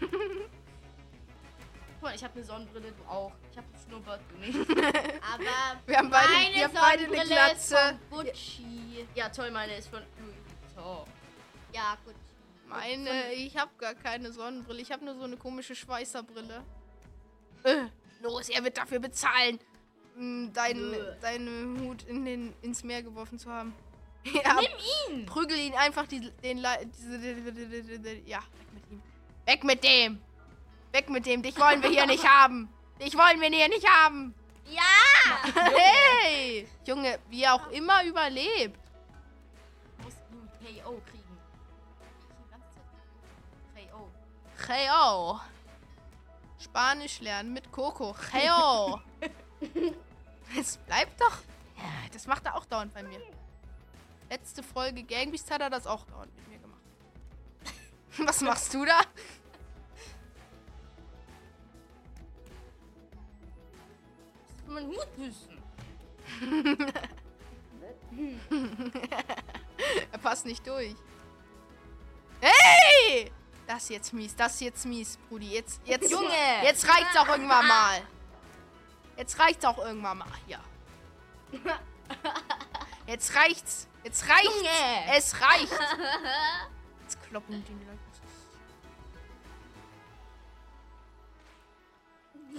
Guck 0.00 2.02
mal, 2.02 2.14
ich 2.14 2.22
habe 2.22 2.34
eine 2.34 2.44
Sonnenbrille, 2.44 2.92
du 2.92 3.04
auch. 3.10 3.32
Ich 3.50 3.56
habe 3.58 3.66
einen 3.66 3.84
Schnurrbart, 3.86 4.20
du 4.30 4.36
nicht. 4.38 4.58
Aber 4.70 5.44
Wir 5.86 5.98
haben 5.98 6.10
beide, 6.10 6.32
meine 6.32 6.54
wir 6.54 6.64
haben 6.64 6.74
beide 6.74 7.04
eine 7.04 7.16
Sonnenbrille 7.16 7.52
ist 7.52 7.68
Glatze. 7.68 7.98
von 8.08 8.24
Gucci. 8.24 9.06
Ja, 9.14 9.28
toll, 9.28 9.50
meine 9.50 9.76
ist 9.76 9.88
von 9.88 10.00
Louis 10.20 10.34
Vuitton. 10.76 11.04
Ja, 11.72 11.96
Gucci. 12.04 12.16
Meine, 12.68 13.32
ich 13.32 13.56
habe 13.56 13.70
gar 13.78 13.94
keine 13.94 14.30
Sonnenbrille. 14.30 14.80
Ich 14.82 14.92
habe 14.92 15.04
nur 15.04 15.14
so 15.16 15.24
eine 15.24 15.36
komische 15.36 15.74
Schweißerbrille. 15.74 16.62
Äh, 17.64 17.76
los, 18.22 18.48
er 18.50 18.62
wird 18.62 18.76
dafür 18.76 19.00
bezahlen, 19.00 19.58
m, 20.16 20.52
deinen, 20.52 20.90
Nö. 20.92 21.14
deinen 21.20 21.80
Hut 21.80 22.04
in 22.04 22.24
den, 22.24 22.52
ins 22.62 22.84
Meer 22.84 23.02
geworfen 23.02 23.38
zu 23.38 23.50
haben. 23.50 23.74
Ja, 24.24 24.54
Nimm 24.60 25.20
ihn! 25.20 25.26
prügel 25.26 25.56
ihn 25.56 25.72
einfach 25.74 26.06
die, 26.06 26.30
den 26.42 26.58
Le 26.58 26.68
diese, 26.86 27.18
die- 27.18 27.34
die- 27.34 27.52
die- 27.52 27.82
die- 27.82 27.98
die- 27.98 28.22
ja, 28.30 28.40
weg 29.48 29.64
mit 29.64 29.82
dem! 29.82 30.20
Weg 30.92 31.08
mit 31.08 31.24
dem! 31.26 31.42
Dich 31.42 31.58
wollen 31.58 31.82
wir 31.82 31.90
hier 31.90 32.06
nicht 32.06 32.26
haben! 32.28 32.68
Dich 33.00 33.16
wollen 33.16 33.40
wir 33.40 33.48
hier 33.48 33.68
nicht 33.68 33.88
haben! 33.88 34.34
Ja! 34.66 34.82
Hey! 35.74 36.68
Junge, 36.84 37.18
wie 37.30 37.42
er 37.42 37.54
auch 37.54 37.68
immer 37.68 38.04
überlebt. 38.04 38.78
Ich 39.98 40.04
muss 40.04 40.14
ihn 40.30 40.82
KO 40.84 41.00
kriegen. 41.10 41.38
KO. 43.74 44.10
Cheo. 44.66 45.40
Spanisch 46.58 47.20
lernen 47.20 47.52
mit 47.54 47.72
Coco. 47.72 48.14
Cheo. 48.14 49.00
Es 50.58 50.78
bleibt 50.78 51.20
doch. 51.20 51.38
Das 52.12 52.26
macht 52.26 52.46
er 52.46 52.56
auch 52.56 52.64
dauernd 52.64 52.94
bei 52.94 53.02
mir. 53.02 53.20
Letzte 54.30 54.62
Folge 54.62 55.02
Gangbeast 55.02 55.50
hat 55.50 55.60
er 55.60 55.70
das 55.70 55.86
auch 55.86 56.06
dauernd 56.06 56.34
mit 56.36 56.48
mir 56.48 56.58
gemacht. 56.58 56.80
Was 58.18 58.40
machst 58.40 58.72
du 58.72 58.84
da? 58.84 59.00
Du 64.68 64.74
meinen 64.74 64.88
Hut 64.88 65.08
küssen? 65.16 65.62
Er 70.12 70.18
passt 70.18 70.44
nicht 70.44 70.66
durch. 70.66 70.96
Hey! 72.40 73.30
Das 73.66 73.84
ist 73.84 73.90
jetzt 73.90 74.12
mies, 74.12 74.34
das 74.34 74.54
ist 74.54 74.60
jetzt 74.62 74.86
mies, 74.86 75.18
Brudi. 75.28 75.50
Jetzt, 75.50 75.80
jetzt, 75.84 76.10
Junge! 76.10 76.32
Jetzt 76.62 76.88
reicht's 76.88 77.16
auch 77.16 77.28
irgendwann 77.28 77.66
mal. 77.66 78.00
Jetzt 79.16 79.38
reicht's 79.38 79.64
auch 79.64 79.78
irgendwann 79.78 80.18
mal. 80.18 80.28
Ja. 80.46 80.60
Jetzt 83.06 83.34
reicht's. 83.34 83.88
Jetzt 84.02 84.28
reicht's. 84.28 84.54
Junge! 84.56 85.16
Es 85.16 85.40
reicht. 85.40 85.72
Jetzt 87.02 87.22
kloppen 87.28 87.64
die 87.64 87.72
Leute. 87.72 87.98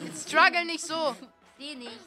Jetzt 0.05 0.29
struggle 0.29 0.65
nicht 0.65 0.85
so. 0.85 1.15
Seh 1.59 1.75
nicht. 1.75 1.99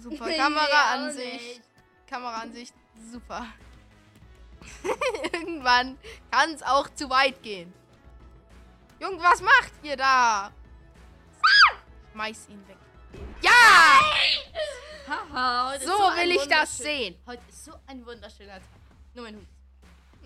Super. 0.00 0.32
Kameraansicht. 0.32 1.62
Kameraansicht. 2.06 2.74
Super. 3.10 3.46
Irgendwann 5.32 5.98
kann 6.30 6.50
es 6.52 6.62
auch 6.62 6.88
zu 6.94 7.10
weit 7.10 7.42
gehen. 7.42 7.72
Junge, 9.00 9.18
was 9.22 9.42
macht 9.42 9.72
ihr 9.82 9.96
da? 9.96 10.52
Schmeiß 12.12 12.48
ihn 12.48 12.66
weg. 12.68 12.76
Ja! 13.42 14.00
Haha, 15.08 15.78
So 15.80 16.04
ein 16.04 16.16
will 16.30 16.36
ich 16.36 16.46
das 16.46 16.78
sehen. 16.78 17.16
Heute 17.26 17.42
ist 17.48 17.64
so 17.64 17.72
ein 17.86 18.06
wunderschöner 18.06 18.54
Tag. 18.54 18.62
Nur 19.14 19.24
mein 19.24 19.36
Hut. 19.36 19.46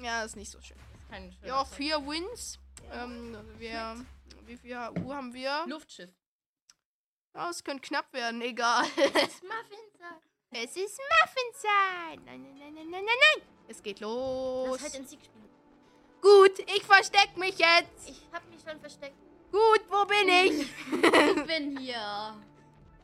Ja, 0.03 0.23
ist 0.23 0.37
nicht 0.37 0.51
so 0.51 0.61
schön. 0.61 0.77
Ist 0.77 1.11
kein 1.11 1.33
schöner 1.33 1.47
Ja, 1.47 1.64
vier 1.64 1.97
Wins. 2.07 2.59
Ähm, 2.93 3.37
wir, 3.57 3.97
wie 4.45 4.57
viel 4.57 4.77
Uhr 5.03 5.17
haben 5.17 5.33
wir? 5.33 5.64
Luftschiff. 5.67 6.11
Ja, 7.38 7.51
es 7.51 7.62
könnte 7.62 7.83
knapp 7.83 8.12
werden, 8.12 8.42
egal. 8.42 8.83
Muffins. 8.83 9.44
es 10.51 10.77
ist 10.77 10.98
Muffins-Zeit. 10.98 12.24
Nein, 12.27 12.42
nein, 12.42 12.59
nein, 12.59 12.74
nein, 12.74 12.90
nein, 12.90 13.05
nein, 13.05 13.05
nein. 13.05 13.46
Es 13.68 13.81
geht 13.81 14.01
los. 14.01 14.72
Das 14.72 14.83
halt 14.83 14.94
in 14.96 15.07
Sieg 15.07 15.20
spielen. 15.24 15.48
Gut, 16.20 16.59
ich 16.59 16.83
versteck 16.83 17.37
mich 17.37 17.57
jetzt. 17.57 18.09
Ich 18.09 18.27
hab 18.33 18.44
mich 18.51 18.61
schon 18.61 18.81
versteckt. 18.81 19.14
Gut, 19.53 19.83
wo 19.88 20.05
bin 20.05 20.29
ich? 20.29 20.68
Ich 21.37 21.44
bin 21.46 21.79
hier. 21.79 22.35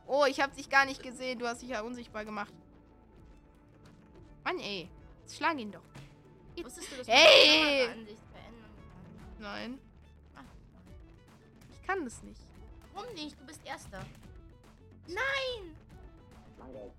Oh, 0.04 0.24
ich 0.24 0.40
hab 0.40 0.52
dich 0.52 0.68
gar 0.68 0.84
nicht 0.84 1.00
gesehen. 1.00 1.38
Du 1.38 1.46
hast 1.46 1.62
dich 1.62 1.68
ja 1.68 1.82
unsichtbar 1.82 2.24
gemacht. 2.24 2.52
Mann, 4.42 4.58
ey. 4.58 4.90
Jetzt 5.20 5.36
schlag 5.36 5.56
ihn 5.60 5.70
doch. 5.70 5.84
Wusstest 6.60 6.90
du, 6.90 6.96
dass 6.96 7.06
Hey! 7.06 7.86
Kameraansicht 7.86 8.18
verändern 8.32 8.74
kann? 9.16 9.42
Nein. 9.42 9.78
Ich 11.70 11.86
kann 11.86 12.02
das 12.04 12.20
nicht. 12.24 12.40
Warum 12.94 13.14
nicht? 13.14 13.40
Du 13.40 13.46
bist 13.46 13.60
Erster. 13.64 14.04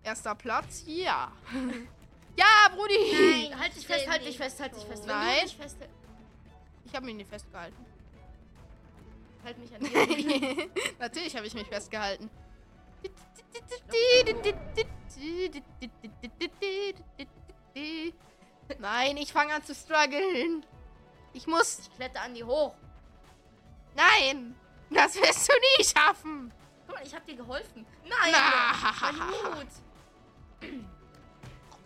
Erster 0.06 0.36
Platz? 0.36 0.84
Ja. 0.86 1.32
ja, 2.38 2.70
Brudi. 2.76 3.50
Nein. 3.50 3.60
Halt 3.60 3.76
dich 3.76 3.88
fest, 3.88 4.08
halt 4.08 4.26
dich 4.26 4.38
fest, 4.38 4.60
halt 4.60 4.76
dich 4.76 4.84
fest. 4.84 5.06
Nein. 5.08 5.40
du 5.40 5.46
dich 5.46 5.58
fest... 5.58 5.78
Ich 6.86 6.96
habe 6.96 7.08
mich 7.08 7.16
nicht 7.16 7.30
festgehalten. 7.30 7.86
Halt 9.44 9.58
mich 9.58 9.74
an 9.74 9.80
dir. 9.84 10.70
Natürlich 11.00 11.36
habe 11.36 11.48
ich 11.48 11.56
mich 11.56 11.68
festgehalten. 11.68 12.30
Nein, 18.80 19.18
ich 19.18 19.34
fange 19.34 19.56
an 19.56 19.64
zu 19.64 19.74
strugglen. 19.74 20.64
Ich 21.34 21.48
muss. 21.48 21.80
Ich 21.80 21.96
kletter 21.96 22.22
an 22.22 22.36
die 22.36 22.44
hoch. 22.44 22.76
Nein! 23.96 24.56
Das 24.92 25.16
wirst 25.16 25.50
du 25.50 25.54
nie 25.54 25.84
schaffen! 25.84 26.54
Guck 26.86 26.96
mal, 26.96 27.06
ich 27.06 27.14
hab 27.16 27.26
dir 27.26 27.36
geholfen. 27.36 27.86
Nein! 28.04 28.32
Na. 28.32 28.94
Mein 29.02 29.20
Hut! 29.60 29.68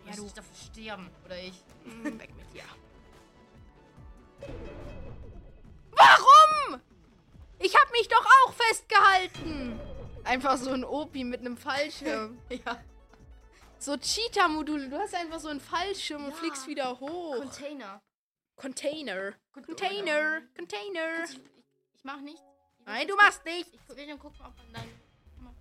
Ja, 0.06 0.16
du. 0.16 0.28
du 0.28 0.34
dafür 0.36 0.56
sterben. 0.72 1.10
Oder 1.26 1.38
ich. 1.40 1.64
Mm, 1.86 2.04
Weg 2.20 2.36
mit 2.36 2.54
dir. 2.54 2.64
Warum? 5.92 6.82
Ich 7.60 7.76
habe 7.76 7.92
mich 7.92 8.08
doch 8.08 8.26
auch 8.26 8.54
festgehalten. 8.54 9.80
Einfach 10.24 10.58
so 10.58 10.72
ein 10.72 10.84
Opi 10.86 11.24
mit 11.24 11.42
einem 11.42 11.58
Fallschirm. 11.58 12.40
Ja. 12.50 12.82
So 13.82 13.96
Cheetah-Module. 13.96 14.90
Du 14.90 14.98
hast 15.00 15.16
einfach 15.16 15.40
so 15.40 15.48
einen 15.48 15.62
Fallschirm 15.62 16.26
und 16.26 16.32
Ja. 16.32 16.36
fliegst 16.38 16.68
wieder 16.68 17.00
hoch. 17.00 17.38
Container. 17.38 18.02
Container. 18.58 19.34
Container. 19.54 20.42
Container. 20.56 21.24
Ich, 21.24 21.32
ich, 21.38 21.42
ich 21.96 22.04
mach 22.04 22.20
nichts. 22.20 22.42
Nein, 22.86 23.08
du 23.08 23.16
machst 23.16 23.44
nicht. 23.46 23.70
Ich 23.74 23.98
will 23.98 24.08
dann 24.08 24.20
gucken, 24.20 24.40
ob 24.46 24.56
man 24.58 24.74
dann. 24.74 24.90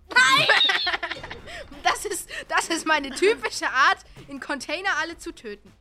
Das 1.83 2.05
ist, 2.05 2.29
das 2.47 2.69
ist 2.69 2.85
meine 2.85 3.09
typische 3.11 3.69
Art, 3.69 3.99
in 4.27 4.39
Container 4.39 4.97
alle 4.97 5.17
zu 5.17 5.31
töten. 5.33 5.71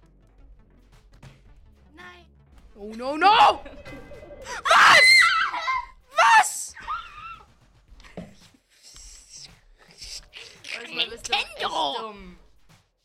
Nein. 1.94 2.27
Oh 2.74 2.92
no 2.94 3.16
no! 3.16 3.64
Was? 4.64 4.98
Was? 6.16 6.74
Nintendo! 10.88 12.14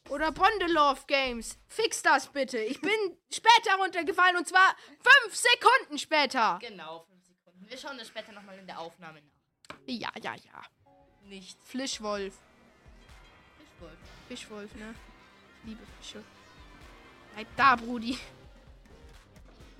Oder 0.09 0.31
Bondelove 0.31 1.05
Games. 1.07 1.57
Fix 1.67 2.01
das 2.01 2.27
bitte. 2.27 2.59
Ich 2.59 2.79
bin 2.81 2.91
später 3.31 3.75
runtergefallen 3.79 4.37
und 4.37 4.47
zwar 4.47 4.75
fünf 5.01 5.35
Sekunden 5.35 5.97
später. 5.97 6.59
Genau. 6.61 7.07
Wir 7.73 7.79
schauen 7.79 7.97
das 7.97 8.07
später 8.09 8.31
nochmal 8.33 8.59
in 8.59 8.67
der 8.67 8.77
Aufnahme 8.79 9.19
nach. 9.19 9.75
Ja, 9.87 10.11
ja, 10.21 10.35
ja. 10.35 10.61
Nicht 11.23 11.57
Flischwolf. 11.63 12.37
Fischwolf. 13.57 13.97
Fischwolf, 14.27 14.75
ne? 14.75 14.93
Liebe 15.63 15.81
Fische. 15.99 16.23
Bleib 17.33 17.47
da, 17.57 17.75
Brudi. 17.75 18.19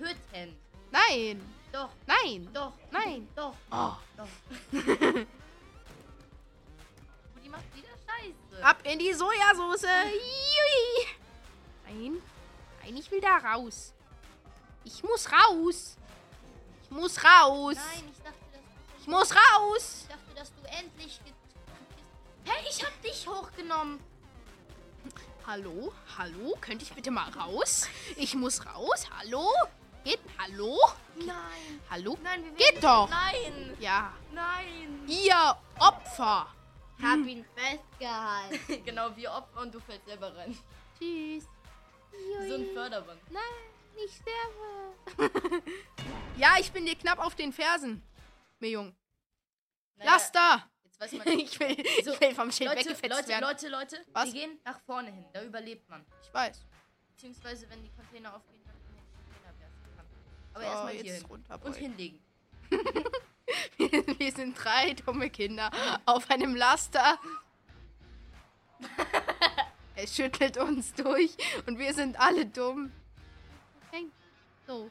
Hütten. 0.00 0.56
Nein. 0.90 1.40
Doch, 1.70 1.90
Nein. 2.04 2.48
doch, 2.52 2.72
Nein. 2.90 3.28
doch, 3.36 3.54
Oh. 3.70 3.92
doch. 4.16 4.26
Rudi 7.36 7.48
macht 7.48 7.76
wieder 7.76 7.90
Scheiße. 7.90 8.64
Ab 8.64 8.78
in 8.82 8.98
die 8.98 9.12
Sojasauce. 9.12 9.82
Nein. 11.86 12.20
Nein, 12.82 12.96
ich 12.96 13.08
will 13.12 13.20
da 13.20 13.36
raus. 13.36 13.94
Ich 14.82 15.00
muss 15.04 15.30
raus. 15.30 15.96
Ich 16.94 17.00
muss 17.00 17.24
raus. 17.24 17.74
Nein, 17.74 18.04
ich 18.12 18.22
dachte, 18.22 18.38
dass, 18.52 19.00
Ich 19.00 19.06
muss 19.08 19.30
raus. 19.34 20.02
ich 20.02 20.06
dachte, 20.08 20.34
dass 20.36 20.52
du 20.54 20.62
endlich. 20.78 21.20
get- 21.24 21.34
Hey, 22.44 22.64
ich 22.70 22.84
hab 22.84 23.02
dich 23.02 23.26
hochgenommen. 23.26 23.98
Hallo? 25.44 25.92
Hallo? 26.16 26.56
Könnte 26.60 26.84
ich 26.84 26.92
bitte 26.92 27.10
mal 27.10 27.28
raus? 27.30 27.88
Ich 28.16 28.36
muss 28.36 28.64
raus. 28.64 29.06
Hallo? 29.18 29.50
Geht? 30.04 30.20
Hallo? 30.38 30.78
Nein. 31.16 31.80
Hallo? 31.90 32.16
Nein, 32.22 32.44
wir 32.44 32.52
Geht 32.52 32.84
doch. 32.84 33.08
Nein. 33.10 33.76
Ja. 33.80 34.12
Nein. 34.32 35.02
Ihr 35.08 35.56
Opfer. 35.80 36.46
Hab 37.02 37.26
ihn 37.26 37.44
festgehalten. 37.56 38.84
genau, 38.84 39.16
wir 39.16 39.32
Opfer 39.32 39.62
und 39.62 39.74
du 39.74 39.80
fällst 39.80 40.06
selber 40.06 40.32
rein. 40.36 40.56
Tschüss. 40.96 41.44
So 42.48 42.54
ein 42.54 42.66
Förderband. 42.72 43.20
Nein, 43.32 43.42
ich 44.04 44.12
sterbe. 44.16 45.62
ja, 46.36 46.56
ich 46.58 46.72
bin 46.72 46.86
dir 46.86 46.94
knapp 46.96 47.18
auf 47.18 47.34
den 47.34 47.52
Fersen. 47.52 48.02
Mir 48.58 48.70
Jung. 48.70 48.94
Naja, 49.96 50.12
Lass 50.12 50.32
da. 50.32 50.68
Jetzt 50.84 51.00
weiß 51.00 51.12
man. 51.12 51.28
Ich 51.38 51.58
will, 51.60 51.76
So, 52.04 52.12
ich 52.12 52.20
will 52.20 52.34
vom 52.34 52.50
Schild 52.50 52.70
Leute, 52.70 52.84
weggefetzt 52.88 53.10
Leute, 53.16 53.28
werden. 53.28 53.44
Leute, 53.44 53.68
Leute, 53.68 53.96
Was? 54.12 54.26
wir 54.26 54.32
gehen 54.32 54.58
nach 54.64 54.80
vorne 54.80 55.10
hin. 55.10 55.24
Da 55.32 55.42
überlebt 55.42 55.88
man. 55.88 56.04
Ich 56.22 56.32
weiß. 56.32 56.64
Beziehungsweise, 57.08 57.68
wenn 57.70 57.82
die 57.82 57.90
Container 57.90 58.34
aufgehen, 58.34 58.62
dann 58.64 58.74
in 58.76 58.96
den 58.96 59.04
Container 59.14 59.58
werfen 59.60 59.96
kann. 59.96 60.06
Aber 60.54 60.64
So, 60.64 60.70
erstmal 60.70 60.92
hier 60.94 61.14
hin. 61.14 61.24
Und 61.62 61.76
hinlegen. 61.76 62.20
Wir 64.18 64.32
sind 64.32 64.54
drei 64.54 64.94
dumme 64.94 65.28
Kinder 65.30 65.70
auf 66.06 66.30
einem 66.30 66.54
Laster. 66.56 67.18
Es 69.94 70.16
schüttelt 70.16 70.56
uns 70.56 70.94
durch 70.94 71.36
und 71.66 71.78
wir 71.78 71.94
sind 71.94 72.18
alle 72.18 72.46
dumm. 72.46 72.92
Häng. 73.94 74.10
So. 74.66 74.90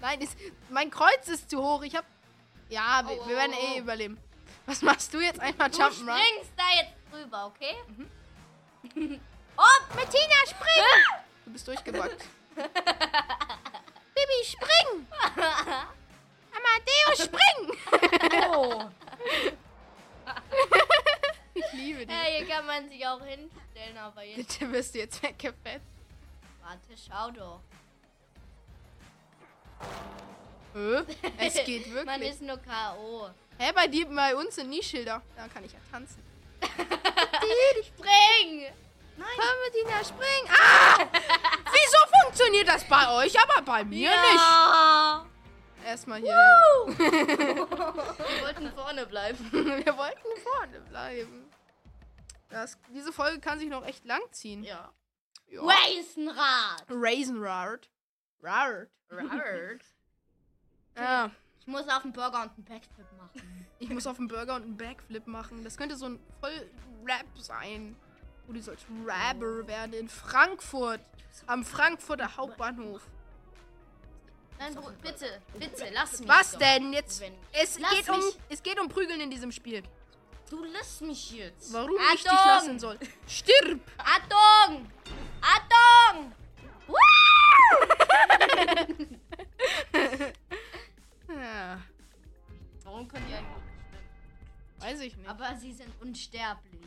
Nein, 0.00 0.20
ist, 0.22 0.36
mein 0.70 0.90
Kreuz 0.90 1.28
ist 1.28 1.50
zu 1.50 1.62
hoch. 1.62 1.82
Ich 1.82 1.94
hab. 1.94 2.06
Ja, 2.70 3.02
wir, 3.06 3.20
Oh, 3.20 3.28
wir 3.28 3.36
werden 3.36 3.54
oh, 3.54 3.64
eh 3.64 3.76
oh. 3.76 3.80
überleben. 3.80 4.18
Was 4.64 4.80
machst 4.82 5.12
du 5.12 5.20
jetzt? 5.20 5.38
Einmal 5.40 5.70
Du 5.70 5.78
Jump'n'Run? 5.78 6.18
springst 6.18 6.52
da 6.56 6.64
jetzt 6.80 6.94
drüber, 7.10 7.46
okay? 7.46 7.76
Oh, 9.60 9.94
Bettina, 9.94 10.46
spring! 10.46 10.84
Du 11.44 11.52
bist 11.52 11.66
durchgebackt. 11.66 12.24
Bibi, 12.54 14.44
spring! 14.44 15.06
Amadeo, 16.54 17.14
spring! 17.16 17.76
Oh! 18.52 18.88
Ich 21.54 21.72
liebe 21.72 22.06
dich. 22.06 22.14
Ja, 22.14 22.22
hier 22.22 22.46
kann 22.46 22.66
man 22.66 22.88
sich 22.88 23.04
auch 23.04 23.20
hinstellen, 23.24 23.98
aber 23.98 24.22
jetzt. 24.22 24.36
Bitte 24.36 24.72
wirst 24.72 24.94
du 24.94 24.98
jetzt 24.98 25.22
weggefetzt. 25.22 25.86
Warte, 26.62 26.94
schau 26.96 27.30
doch. 27.32 27.60
Hä? 30.74 31.02
Es 31.38 31.54
geht 31.64 31.86
Man 31.92 32.06
wirklich. 32.06 32.30
ist 32.30 32.42
nur 32.42 32.56
K.O. 32.58 33.28
Hä, 33.58 33.72
bei 33.74 33.86
dir, 33.88 34.06
bei 34.06 34.36
uns 34.36 34.54
sind 34.54 34.70
nie 34.70 34.82
Schilder. 34.82 35.22
Da 35.36 35.48
kann 35.48 35.64
ich 35.64 35.72
ja 35.72 35.78
tanzen. 35.90 36.22
Spring! 37.82 38.66
Palmertina, 39.18 40.04
spring! 40.04 40.44
Ah! 40.48 40.98
Wieso 41.72 41.98
funktioniert 42.22 42.68
das 42.68 42.84
bei 42.84 43.10
euch, 43.16 43.34
aber 43.40 43.62
bei 43.62 43.84
mir 43.84 44.10
Ja. 44.10 45.24
nicht? 45.82 45.86
Erstmal 45.86 46.20
hier. 46.20 46.36
Wir 46.96 48.42
wollten 48.42 48.72
vorne 48.72 49.06
bleiben. 49.06 49.38
Wir 49.52 49.96
wollten 49.96 50.40
vorne 50.42 50.80
bleiben. 50.88 51.50
Das, 52.50 52.78
diese 52.94 53.12
Folge 53.12 53.40
kann 53.40 53.58
sich 53.58 53.68
noch 53.68 53.84
echt 53.84 54.04
lang 54.04 54.20
ziehen. 54.30 54.62
Ja. 54.62 54.92
Ja. 55.48 55.62
Raisenrad! 55.62 56.84
Raisinrad. 56.88 57.88
Rard. 58.42 58.88
Robert. 59.10 59.82
Ja. 60.96 61.30
Ich 61.60 61.66
muss 61.68 61.86
auf 61.88 62.02
den 62.02 62.12
Burger 62.12 62.42
und 62.42 62.50
einen 62.56 62.64
Backflip 62.64 63.06
machen. 63.16 63.66
Ich 63.78 63.88
muss 63.88 64.04
auf 64.08 64.18
einen 64.18 64.26
Burger 64.26 64.56
und 64.56 64.62
einen 64.62 64.76
Backflip 64.76 65.26
machen. 65.28 65.62
Das 65.62 65.76
könnte 65.76 65.96
so 65.96 66.06
ein 66.06 66.18
voll 66.40 66.68
Rap 67.06 67.26
sein. 67.38 67.94
Wo 68.46 68.52
du 68.52 68.60
sollst 68.60 68.84
Rapper 69.06 69.64
werden 69.68 69.92
in 69.92 70.08
Frankfurt. 70.08 71.00
Am 71.46 71.64
Frankfurter 71.64 72.36
Hauptbahnhof. 72.36 73.06
Nein, 74.58 74.74
Bro, 74.74 74.90
bitte, 75.00 75.40
bitte, 75.56 75.88
lass 75.92 76.18
mich. 76.18 76.28
Was 76.28 76.50
doch. 76.52 76.58
denn 76.58 76.92
jetzt? 76.92 77.20
Wenn- 77.20 77.34
Es 77.52 77.78
Lass 77.78 77.90
geht, 77.92 78.08
um, 78.08 78.16
mich. 78.16 78.38
es 78.48 78.60
geht 78.64 78.80
um 78.80 78.88
Prügeln 78.88 79.20
in 79.20 79.30
diesem 79.30 79.52
Spiel. 79.52 79.84
Du 80.50 80.64
lässt 80.64 81.02
mich 81.02 81.30
jetzt. 81.30 81.72
Warum 81.72 81.92
ich 82.14 82.22
dich 82.24 82.32
Achtung! 82.32 82.46
lassen 82.46 82.78
soll. 82.80 82.98
Stirb! 83.28 83.80
Achtung! 83.98 84.90
Achtung! 85.40 86.32
Ja, 91.28 91.80
Warum 92.84 93.06
können 93.06 93.26
die 93.28 93.34
eigentlich 93.34 93.48
nicht 93.56 93.74
schwimmen? 93.90 94.80
weiß 94.80 95.00
ich 95.00 95.16
nicht. 95.16 95.28
Aber 95.28 95.56
sie 95.56 95.72
sind 95.72 95.92
unsterblich. 96.00 96.86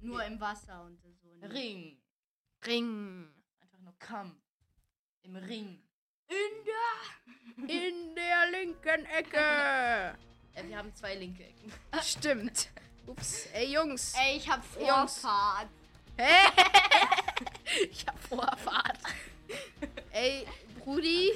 Nur 0.00 0.24
im 0.24 0.40
Wasser 0.40 0.82
und 0.82 0.98
so. 1.00 1.08
Ring. 1.48 1.96
Ring. 2.66 3.28
Einfach 3.60 3.78
nur 3.78 3.94
Kampf. 3.98 4.36
Im 5.22 5.36
Ring. 5.36 5.82
In 7.68 8.14
der 8.14 8.50
linken 8.50 9.04
Ecke. 9.06 10.18
Äh, 10.54 10.68
wir 10.68 10.76
haben 10.76 10.94
zwei 10.94 11.14
linke 11.14 11.44
Ecken. 11.44 11.72
Stimmt. 12.02 12.68
Ups. 13.06 13.46
Ey, 13.54 13.72
Jungs. 13.72 14.12
Ey, 14.14 14.36
ich 14.36 14.46
hab 14.50 14.62
Jungs. 14.78 15.18
Vorfahrt. 15.20 15.70
Hä? 16.18 16.34
ich 17.90 18.06
hab 18.06 18.22
Vorfahrt. 18.22 18.98
Ey, 20.12 20.46
Brudi, 20.78 21.32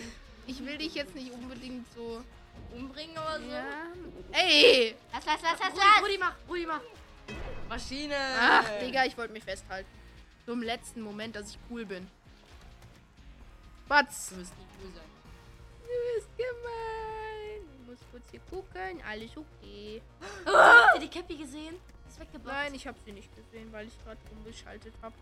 ich 0.46 0.64
will 0.64 0.76
dich 0.76 0.94
jetzt 0.94 1.14
nicht 1.14 1.32
unbedingt 1.32 1.86
so. 1.94 2.22
Umbringen 2.74 3.16
oder 3.16 3.40
so? 3.40 3.50
Ja. 3.50 3.64
Ey! 4.32 4.94
Lass, 5.12 5.24
lass, 5.24 5.40
lass, 5.42 5.58
lass, 5.58 5.70
Rudi, 5.70 5.78
lass! 5.78 6.02
Rudi, 6.02 6.18
mach, 6.18 6.34
Rudi, 6.48 6.66
mach. 6.66 6.80
Maschine. 7.68 8.16
Ach, 8.38 8.68
Digga, 8.80 9.04
ich 9.06 9.16
wollte 9.16 9.32
mich 9.32 9.44
festhalten. 9.44 9.88
So 10.44 10.52
im 10.52 10.62
letzten 10.62 11.00
Moment, 11.00 11.36
dass 11.36 11.50
ich 11.50 11.58
cool 11.70 11.84
bin. 11.86 12.06
Batz. 13.88 14.30
Du 14.30 14.36
wirst 14.36 14.56
nie 14.58 14.66
cool 14.82 14.92
sein. 14.94 15.04
Du 15.82 16.14
bist 16.14 16.28
gemein. 16.36 17.62
Ich 17.80 17.88
muss 17.88 17.98
kurz 18.10 18.24
hier 18.30 18.40
gucken. 18.50 19.02
Alles 19.08 19.30
okay. 19.36 20.02
Habt 20.44 20.94
ihr 20.96 21.00
die 21.00 21.08
Cappy 21.08 21.36
gesehen? 21.36 21.76
Ist 22.08 22.20
weggeblockt. 22.20 22.56
Nein, 22.56 22.74
ich 22.74 22.86
habe 22.86 22.98
sie 23.04 23.12
nicht 23.12 23.34
gesehen, 23.34 23.72
weil 23.72 23.86
ich 23.86 24.04
gerade 24.04 24.20
umgeschaltet 24.36 24.94
habe. 25.02 25.14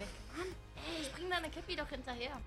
Weg. 0.00 0.08
Mann, 0.36 0.46
ey, 0.76 1.02
ich 1.02 1.12
bring 1.12 1.30
deine 1.30 1.50
Cappy 1.50 1.76
doch 1.76 1.88
hinterher. 1.88 2.40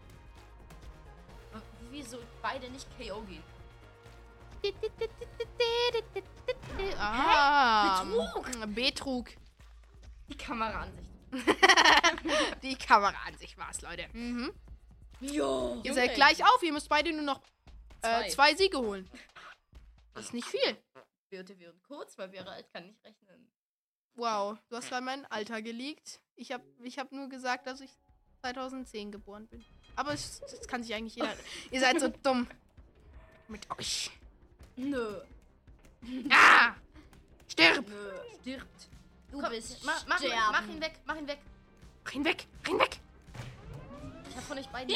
Wieso 1.92 2.18
beide 2.42 2.70
nicht 2.70 2.88
KO 2.98 3.22
gehen? 3.22 3.44
Ah, 6.98 8.04
Betrug. 8.04 8.76
Betrug. 8.76 9.30
Die 10.30 10.38
Kameraansicht. 10.38 11.10
Die 12.64 12.76
Kamera 12.76 13.16
an 13.28 13.38
sich 13.38 13.58
war's, 13.58 13.82
Leute. 13.82 14.08
Mhm. 14.14 14.54
Jo. 15.20 15.82
Ihr 15.84 15.94
seid 15.94 16.16
gleich 16.16 16.44
auf. 16.44 16.62
Ihr 16.64 16.74
müsst 16.74 16.90
beide 16.90 17.12
nur 17.12 17.22
noch 17.24 17.42
äh, 18.02 18.02
Zwei. 18.02 18.30
zwei 18.30 18.56
Siege 18.56 18.78
holen. 18.78 19.10
Das 20.14 20.26
ist 20.26 20.34
nicht 20.34 20.48
viel. 20.48 20.78
BOTW 21.32 21.68
und 21.70 21.84
kurz, 21.84 22.18
weil 22.18 22.32
wir 22.32 22.48
alt 22.48 22.72
kann 22.74 22.86
nicht 22.86 23.04
rechnen. 23.04 23.52
Wow, 24.16 24.58
du 24.70 24.76
hast 24.76 24.90
gerade 24.90 25.04
mein 25.04 25.26
Alter 25.32 25.62
geleakt. 25.62 26.20
Ich 26.36 26.52
habe 26.52 26.64
ich 26.84 27.00
hab 27.00 27.12
nur 27.12 27.30
gesagt, 27.30 27.68
dass 27.68 27.82
ich 27.82 27.90
2010 28.42 29.12
geboren 29.12 29.48
bin. 29.48 29.64
Aber 29.96 30.14
es, 30.14 30.40
das 30.42 30.68
kann 30.68 30.84
sich 30.84 30.94
eigentlich 30.94 31.16
jeder. 31.16 31.34
Ihr 31.72 31.80
seid 31.80 32.00
so 32.00 32.08
dumm. 32.10 32.48
Mit 33.48 33.70
euch. 33.78 34.12
Nö. 34.76 35.22
Ah! 36.30 36.74
Stirb! 37.48 37.88
Nö. 37.88 38.12
Stirbt. 38.42 38.90
Du 39.32 39.40
Komm, 39.40 39.50
bist 39.52 39.86
mach, 39.86 40.06
mach, 40.06 40.18
sterben. 40.18 40.52
mach 40.52 40.68
ihn 40.68 40.82
weg, 40.82 41.00
mach 41.06 41.16
ihn 41.16 41.28
weg. 41.28 41.40
Mach 42.04 42.14
ihn 42.14 42.26
weg! 42.26 42.46
Renn 42.68 42.80
weg! 42.80 43.00
Ich 44.30 44.36
hab 44.36 44.44
von 44.44 44.58
euch 44.58 44.68
beiden 44.68 44.94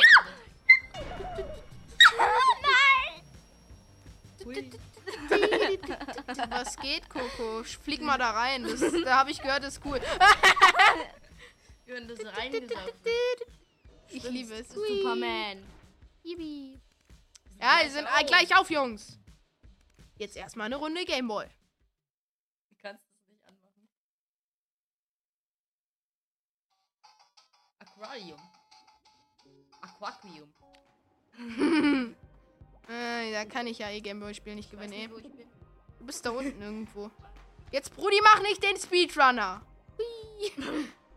geredet. 4.45 4.79
Was 6.49 6.75
geht, 6.77 7.09
Coco? 7.09 7.63
Flieg 7.63 8.01
mal 8.01 8.17
da 8.17 8.31
rein. 8.31 8.63
Das, 8.63 8.79
da 8.79 9.19
habe 9.19 9.31
ich 9.31 9.41
gehört, 9.41 9.63
das 9.63 9.77
ist 9.77 9.85
cool. 9.85 10.01
Wir 11.85 11.95
haben 11.95 12.07
das 12.07 12.19
reingesaugt. 12.37 12.93
Ich 14.09 14.23
liebe 14.23 14.53
es. 14.55 14.69
Superman. 14.69 15.65
Yippie. 16.23 16.79
Ja, 17.59 17.79
wir 17.81 17.91
sind 17.91 18.07
gleich 18.27 18.55
auf, 18.57 18.69
Jungs. 18.69 19.17
Jetzt 20.17 20.35
erstmal 20.35 20.65
eine 20.65 20.75
Runde 20.77 21.05
Gameboy. 21.05 21.45
Du 22.69 22.75
kannst 22.81 23.03
es 23.05 23.27
nicht 23.27 23.45
anmachen. 23.45 23.87
Aquarium. 27.79 28.41
Aquarium. 29.81 30.53
äh, 32.89 33.31
da 33.33 33.45
kann 33.45 33.67
ich 33.67 33.79
ja 33.79 33.89
eh 33.89 34.01
Gameboy 34.01 34.33
spielen, 34.33 34.55
nicht 34.57 34.71
gewinnen. 34.71 34.89
nicht, 34.91 35.03
eh. 35.05 35.07
bin. 35.29 35.47
Du 35.99 36.05
bist 36.05 36.25
da 36.25 36.29
unten 36.31 36.61
irgendwo. 36.61 37.09
Jetzt, 37.71 37.95
Brudi, 37.95 38.19
mach 38.23 38.41
nicht 38.41 38.63
den 38.63 38.77
Speedrunner. 38.77 39.61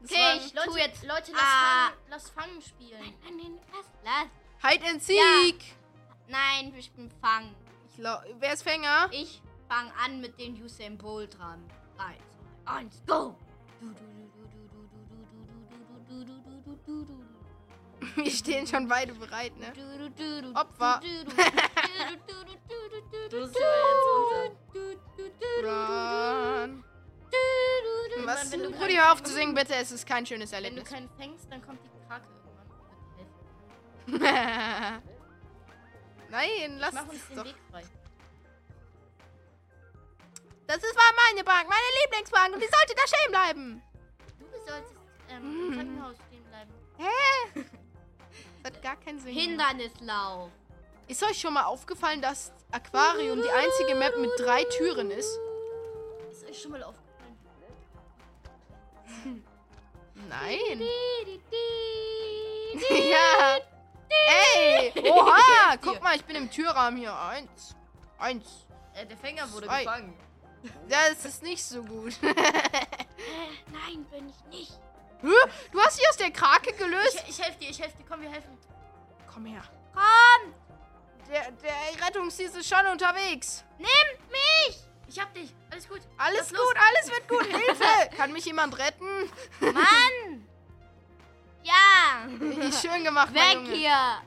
Okay, 0.03 0.37
ich 0.39 0.55
Leute, 0.55 0.69
tu 0.71 0.77
jetzt. 0.79 1.03
Leute, 1.05 1.33
lass, 1.33 1.41
Ah. 1.43 1.87
fangen, 1.89 1.99
lass 2.11 2.31
Fangen 2.31 2.63
spielen. 2.63 2.99
Nein, 3.23 3.37
nein, 3.37 3.59
lass, 3.73 3.87
lass. 4.05 4.73
Hide 4.73 4.87
and 4.87 5.03
Seek. 5.03 5.63
Nein, 6.29 6.73
ich 6.77 6.91
bin 6.93 7.11
Fang. 7.21 7.55
Ich 7.93 7.99
lau- 7.99 8.21
Wer 8.39 8.53
ist 8.55 8.63
Fänger? 8.63 9.09
Ich 9.13 9.43
fang 9.69 9.91
an 10.05 10.21
mit 10.21 10.39
den 10.41 10.55
Usain 10.63 10.97
Bolt 10.97 11.39
dran. 11.39 11.63
3, 11.99 12.17
2, 12.65 12.73
1, 12.73 13.03
go! 13.07 13.37
Wir 18.17 18.31
stehen 18.31 18.67
schon 18.67 18.89
beide 18.89 19.15
bereit, 19.15 19.53
ne? 19.57 19.73
Opfer. 20.55 21.01
Du 23.31 23.41
bist. 23.41 23.57
Run. 25.63 26.85
Was? 28.25 28.53
wenn 28.53 28.63
du 28.63 28.71
Brudi, 28.71 28.79
keinen 28.95 28.99
hör 28.99 29.13
auf 29.13 29.23
zu 29.23 29.33
singen, 29.33 29.55
bitte. 29.55 29.75
Es 29.75 29.93
ist 29.93 30.07
kein 30.07 30.27
schönes 30.27 30.51
Wenn 30.53 30.63
du 30.63 30.69
Erlebnis. 30.69 30.89
keinen 30.91 31.09
fängst, 31.17 31.51
dann 31.51 31.63
kommt 31.65 31.79
die 31.85 31.91
Krake 32.09 32.27
irgendwann. 34.07 34.23
Nein, 36.31 36.79
lass 36.79 36.95
Mach 36.95 37.09
uns 37.09 37.27
den 37.29 37.37
doch. 37.37 37.45
Weg 37.45 37.57
frei. 37.71 37.83
Das 40.67 40.77
ist 40.79 40.97
war 40.97 41.13
meine 41.29 41.45
Bank, 41.45 41.69
meine 41.69 41.91
Lieblingsbank 42.05 42.55
und 42.55 42.61
die 42.63 42.69
sollte 42.69 42.95
da 42.95 43.07
stehen 43.07 43.31
bleiben. 43.31 43.83
Du 44.39 44.45
solltest 44.71 44.95
ähm, 45.29 45.43
im 45.69 45.75
Krankenhaus 45.75 46.17
stehen 46.29 46.45
bleiben. 46.45 46.71
Hä? 46.99 47.65
Das 48.63 48.73
hat 48.73 48.83
gar 48.83 48.97
keinen 48.97 49.19
Sinn. 49.21 49.35
Hindernislauf. 49.35 50.51
Ist 51.09 51.23
euch 51.23 51.41
schon 51.41 51.55
mal 51.55 51.65
aufgefallen, 51.65 52.23
dass 52.23 52.53
Aquarium 52.71 53.43
die 53.43 53.51
einzige 53.51 53.95
Map 53.97 54.17
mit 54.19 54.31
drei 54.39 54.65
Türen 54.65 55.11
ist? 55.11 55.39
Ist 56.31 56.49
euch 56.49 56.61
schon 56.63 56.73
mal 56.73 56.83
aufgefallen? 56.83 57.07
Nein. 60.29 60.81
ja. 62.91 63.59
Ey. 64.55 64.93
Oha. 65.11 65.77
Guck 65.81 66.03
mal, 66.03 66.17
ich 66.17 66.25
bin 66.25 66.37
im 66.37 66.51
Türrahmen 66.51 66.99
hier. 66.99 67.17
Eins. 67.19 67.75
Eins. 68.19 68.67
Äh, 68.95 69.07
der 69.07 69.17
Fänger 69.17 69.51
wurde 69.53 69.67
Zwei. 69.67 69.85
gefangen. 69.85 70.15
Das 70.89 71.25
ist 71.25 71.43
nicht 71.43 71.65
so 71.65 71.83
gut. 71.83 72.13
Nein, 72.23 74.05
bin 74.11 74.29
ich 74.29 74.45
nicht. 74.59 74.79
Hä? 75.23 75.51
du 75.73 75.81
hast 75.81 75.99
dich 75.99 76.09
aus 76.09 76.17
der 76.17 76.31
Krake 76.31 76.73
gelöst? 76.75 77.23
Ich, 77.27 77.31
ich 77.39 77.43
helfe 77.45 77.59
dir, 77.59 77.71
ich 77.71 77.81
helfe 77.81 77.97
dir. 77.99 78.05
Komm, 78.09 78.21
wir 78.23 78.31
helfen. 78.31 78.57
Komm 79.33 79.45
her. 79.47 79.63
Komm, 79.95 80.55
Der, 81.31 81.51
der 81.51 82.07
Rettungsdienst 82.07 82.57
ist 82.57 82.69
schon 82.69 82.87
unterwegs. 82.87 83.65
nimm 83.79 83.87
mich. 84.31 84.79
Ich 85.09 85.19
hab 85.21 85.33
dich. 85.35 85.53
Alles 85.71 85.89
gut. 85.89 86.01
Alles 86.19 86.39
Lass 86.39 86.51
los. 86.53 86.61
gut, 86.69 86.77
alles 86.77 87.11
wird 87.11 87.29
gut. 87.29 87.47
Hilfe! 87.67 88.17
Kann 88.17 88.33
mich 88.33 88.45
jemand 88.45 88.79
retten? 88.79 89.31
Mann. 89.61 90.47
Ja. 91.63 92.27
Schön 92.81 93.05
gemacht, 93.05 93.29
mein 93.35 93.49
Weg 93.51 93.55
Junge. 93.67 93.73
hier. 93.75 94.23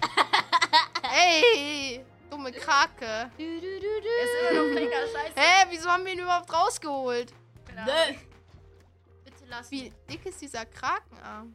Ey, 1.14 2.02
dumme 2.30 2.50
Krake. 2.50 3.04
Er 3.04 3.30
ist 3.36 4.50
immer 4.50 4.62
noch 4.62 4.72
Fänger. 4.74 4.96
Scheiße. 5.12 5.32
Hä, 5.36 5.66
wieso 5.68 5.90
haben 5.90 6.06
wir 6.06 6.12
ihn 6.14 6.20
überhaupt 6.20 6.50
rausgeholt? 6.50 7.32
Ahnung. 7.76 8.18
Lassen. 9.52 9.70
Wie 9.70 9.92
dick 10.10 10.26
ist 10.26 10.40
dieser 10.40 10.66
Krakenarm? 10.66 11.54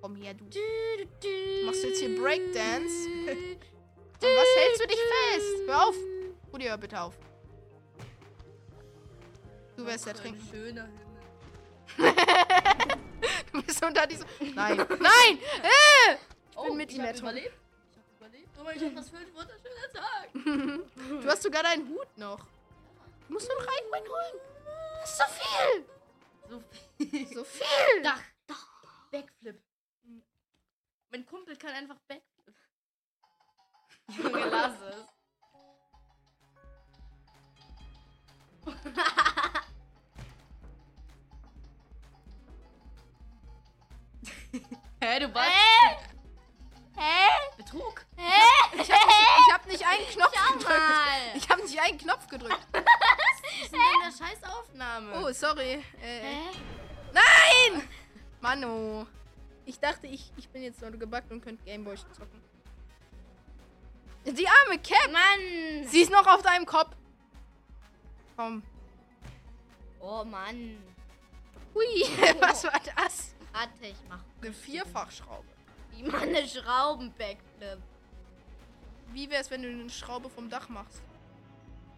Komm 0.00 0.16
her, 0.16 0.34
du. 0.34 0.44
Machst 0.44 1.84
du 1.84 1.88
jetzt 1.88 2.00
hier 2.00 2.20
Breakdance? 2.20 3.08
Und 4.22 4.28
was 4.28 4.56
hältst 4.56 4.82
du 4.82 4.86
dich 4.86 4.98
fest? 4.98 5.46
Hör 5.66 5.88
auf. 5.88 5.96
Rudi, 6.52 6.64
hör 6.66 6.76
bitte 6.78 7.00
auf. 7.00 7.14
Du 9.76 9.86
wirst 9.86 10.04
für 10.04 10.10
ein 10.10 10.16
ertrinken. 10.16 10.48
Schöner 10.50 10.88
Himmel. 11.96 12.14
Du 13.52 13.62
bist 13.62 13.84
unter 13.84 14.06
diesem... 14.06 14.26
Nein. 14.54 14.78
Nein! 14.78 15.38
Äh! 15.62 16.14
Ich 16.50 16.66
bin 16.66 16.76
mit 16.76 16.90
ich 16.90 16.96
ihm 16.96 17.04
ertrunken. 17.04 17.36
überlebt. 17.36 17.58
Ich 17.90 17.98
hab 17.98 18.04
überlebt. 18.16 18.48
Oh 18.58 18.64
mein 18.64 18.78
Gott, 18.78 18.96
was 18.96 19.10
für 19.10 19.16
ein 19.18 19.34
wunderschöner 19.34 19.92
Tag. 19.92 21.22
Du 21.22 21.28
hast 21.28 21.42
sogar 21.42 21.62
deinen 21.62 21.88
Hut 21.88 22.16
noch. 22.16 22.38
Du 23.28 23.34
musst 23.34 23.48
doch 23.50 23.58
rein 23.58 23.84
holen. 23.92 24.40
Das 25.00 25.10
ist 25.10 25.18
so 25.18 25.24
viel. 25.24 25.84
So 26.52 26.60
viel. 26.98 27.26
So 27.28 27.44
viel. 27.44 28.02
Dach. 28.02 28.20
Backflip. 29.10 29.62
Mein 31.10 31.24
Kumpel 31.24 31.56
kann 31.56 31.72
einfach 31.72 31.96
Backflip. 32.06 32.54
Junge, 34.08 34.50
lass 34.50 34.78
es. 34.82 35.06
Hä, 45.00 45.20
du 45.20 45.28
bist 45.28 46.11
Hä? 46.96 47.28
Betrug? 47.56 48.04
Ich 48.16 48.22
hab 48.22 48.76
nicht, 48.76 48.90
ich 48.90 49.52
hab 49.52 49.66
nicht 49.66 49.86
einen 49.86 50.06
Knopf 50.06 50.32
gedrückt. 50.52 50.68
Mal. 50.68 51.36
Ich 51.36 51.48
hab 51.48 51.58
nicht 51.62 51.80
einen 51.80 51.98
Knopf 51.98 52.28
gedrückt. 52.28 52.66
Was 52.72 53.62
ist 53.62 53.72
denn 53.72 53.80
in 53.80 54.18
der 54.18 54.26
scheiß 54.26 54.44
Aufnahme? 54.44 55.12
Oh, 55.24 55.32
sorry. 55.32 55.84
Äh, 56.02 56.20
Hä? 56.20 56.36
nein! 57.12 57.88
Mano. 58.40 59.06
Ich 59.64 59.78
dachte, 59.78 60.06
ich, 60.06 60.32
ich 60.36 60.48
bin 60.48 60.62
jetzt 60.62 60.80
nur 60.80 60.90
gebackt 60.90 61.30
und 61.30 61.40
könnte 61.40 61.64
Gameboy 61.64 61.96
zocken. 61.96 62.42
Die 64.24 64.46
arme 64.46 64.78
Cap. 64.78 65.10
Mann. 65.12 65.86
Sie 65.88 66.02
ist 66.02 66.10
noch 66.10 66.26
auf 66.26 66.42
deinem 66.42 66.66
Kopf. 66.66 66.94
Komm. 68.36 68.62
Oh 70.00 70.24
Mann. 70.24 70.82
Hui, 71.74 72.04
was 72.40 72.64
war 72.64 72.80
das? 72.96 73.34
Warte, 73.52 73.86
ich 73.86 73.96
mach 74.08 74.20
Eine 74.40 74.52
Vierfachschraube. 74.52 75.51
Wie 75.92 76.02
man 76.02 76.22
eine 76.22 76.46
Schrauben-Backflip. 76.46 77.78
Wie 79.12 79.30
wär's, 79.30 79.50
wenn 79.50 79.62
du 79.62 79.68
eine 79.68 79.90
Schraube 79.90 80.28
vom 80.30 80.48
Dach 80.48 80.68
machst? 80.68 81.02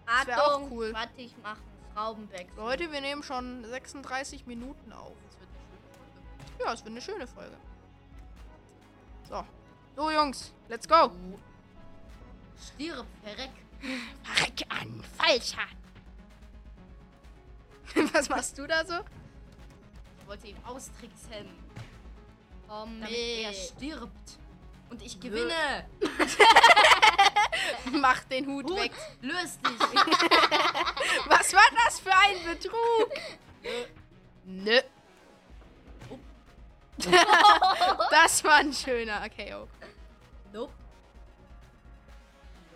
Achtung. 0.07 0.27
wär 0.27 0.47
auch 0.47 0.71
cool. 0.71 0.93
Warte, 0.93 1.21
ich 1.21 1.35
mach 1.43 1.57
einen 1.57 1.93
Schrauben-Backflip. 1.93 2.57
Leute, 2.57 2.93
wir 2.93 3.01
nehmen 3.01 3.23
schon 3.23 3.65
36 3.65 4.47
Minuten 4.47 4.93
auf. 4.93 5.13
Das 5.29 5.39
wird 5.39 5.47
eine 5.49 5.61
schöne 5.61 6.57
Folge. 6.57 6.65
Ja, 6.65 6.73
es 6.73 6.85
wird 6.85 6.93
eine 6.93 7.01
schöne 7.01 7.27
Folge. 7.27 7.57
So. 9.29 9.45
So, 9.97 10.11
Jungs, 10.11 10.53
let's 10.69 10.89
go. 10.89 11.13
Stirb, 12.61 13.07
verreck. 13.23 13.51
Verreck 14.23 14.65
an, 14.69 15.03
falscher. 15.17 15.69
Was 18.13 18.29
machst 18.29 18.59
du 18.59 18.67
da 18.67 18.85
so? 18.85 18.95
Ich 20.21 20.27
wollte 20.27 20.49
ihn 20.49 20.57
austricksen, 20.65 21.49
Komm 22.69 23.01
damit 23.01 23.17
er 23.17 23.51
mit. 23.51 23.59
stirbt. 23.59 24.39
Und 24.91 25.03
ich 25.03 25.19
gewinne. 25.19 25.87
Mach 27.93 28.23
den 28.25 28.47
Hut, 28.47 28.71
Hut, 28.71 28.79
weg. 28.79 28.93
löst 29.23 29.59
dich. 29.67 29.79
Was 31.27 31.53
war 31.53 31.69
das 31.85 32.01
für 32.01 32.13
ein 32.15 32.45
Betrug? 32.45 33.11
Nö. 34.45 34.81
Oh. 36.11 36.19
das 38.11 38.45
war 38.45 38.55
ein 38.57 38.73
schöner 38.73 39.29
KO. 39.31 39.69
nope. 40.53 40.73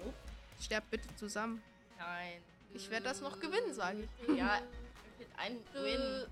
Nope. 0.03 0.15
Sterb 0.61 0.85
bitte 0.91 1.15
zusammen. 1.17 1.63
Nein. 1.99 2.43
Ich 2.75 2.91
werd 2.91 3.07
das 3.07 3.21
noch 3.21 3.39
gewinnen, 3.39 3.73
sag 3.75 3.95
ich. 3.97 4.37
Ja, 4.37 4.59
ich 4.59 5.19
will 5.19 5.29
einen 5.37 5.65
Win. 5.75 6.27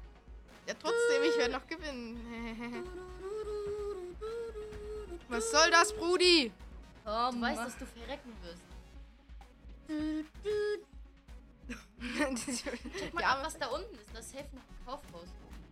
Ja, 0.66 0.74
trotzdem, 0.74 1.22
ich 1.22 1.38
werde 1.38 1.52
noch 1.52 1.66
gewinnen. 1.66 2.84
Was 5.28 5.50
soll 5.50 5.70
das, 5.70 5.92
Brudi? 5.92 6.52
Komm, 7.04 7.36
Du 7.36 7.40
weißt, 7.40 7.60
dass 7.60 7.78
du 7.78 7.86
verrecken 7.86 8.32
wirst. 8.42 8.62
Guck 11.98 13.14
mal, 13.14 13.20
ja, 13.20 13.28
ab, 13.28 13.40
was 13.42 13.58
da 13.58 13.66
unten 13.66 13.94
ist. 13.94 14.14
Das 14.14 14.32
hilft 14.32 14.52
nach 14.54 14.62
dem 14.64 14.84
Kaufhaus. 14.84 15.28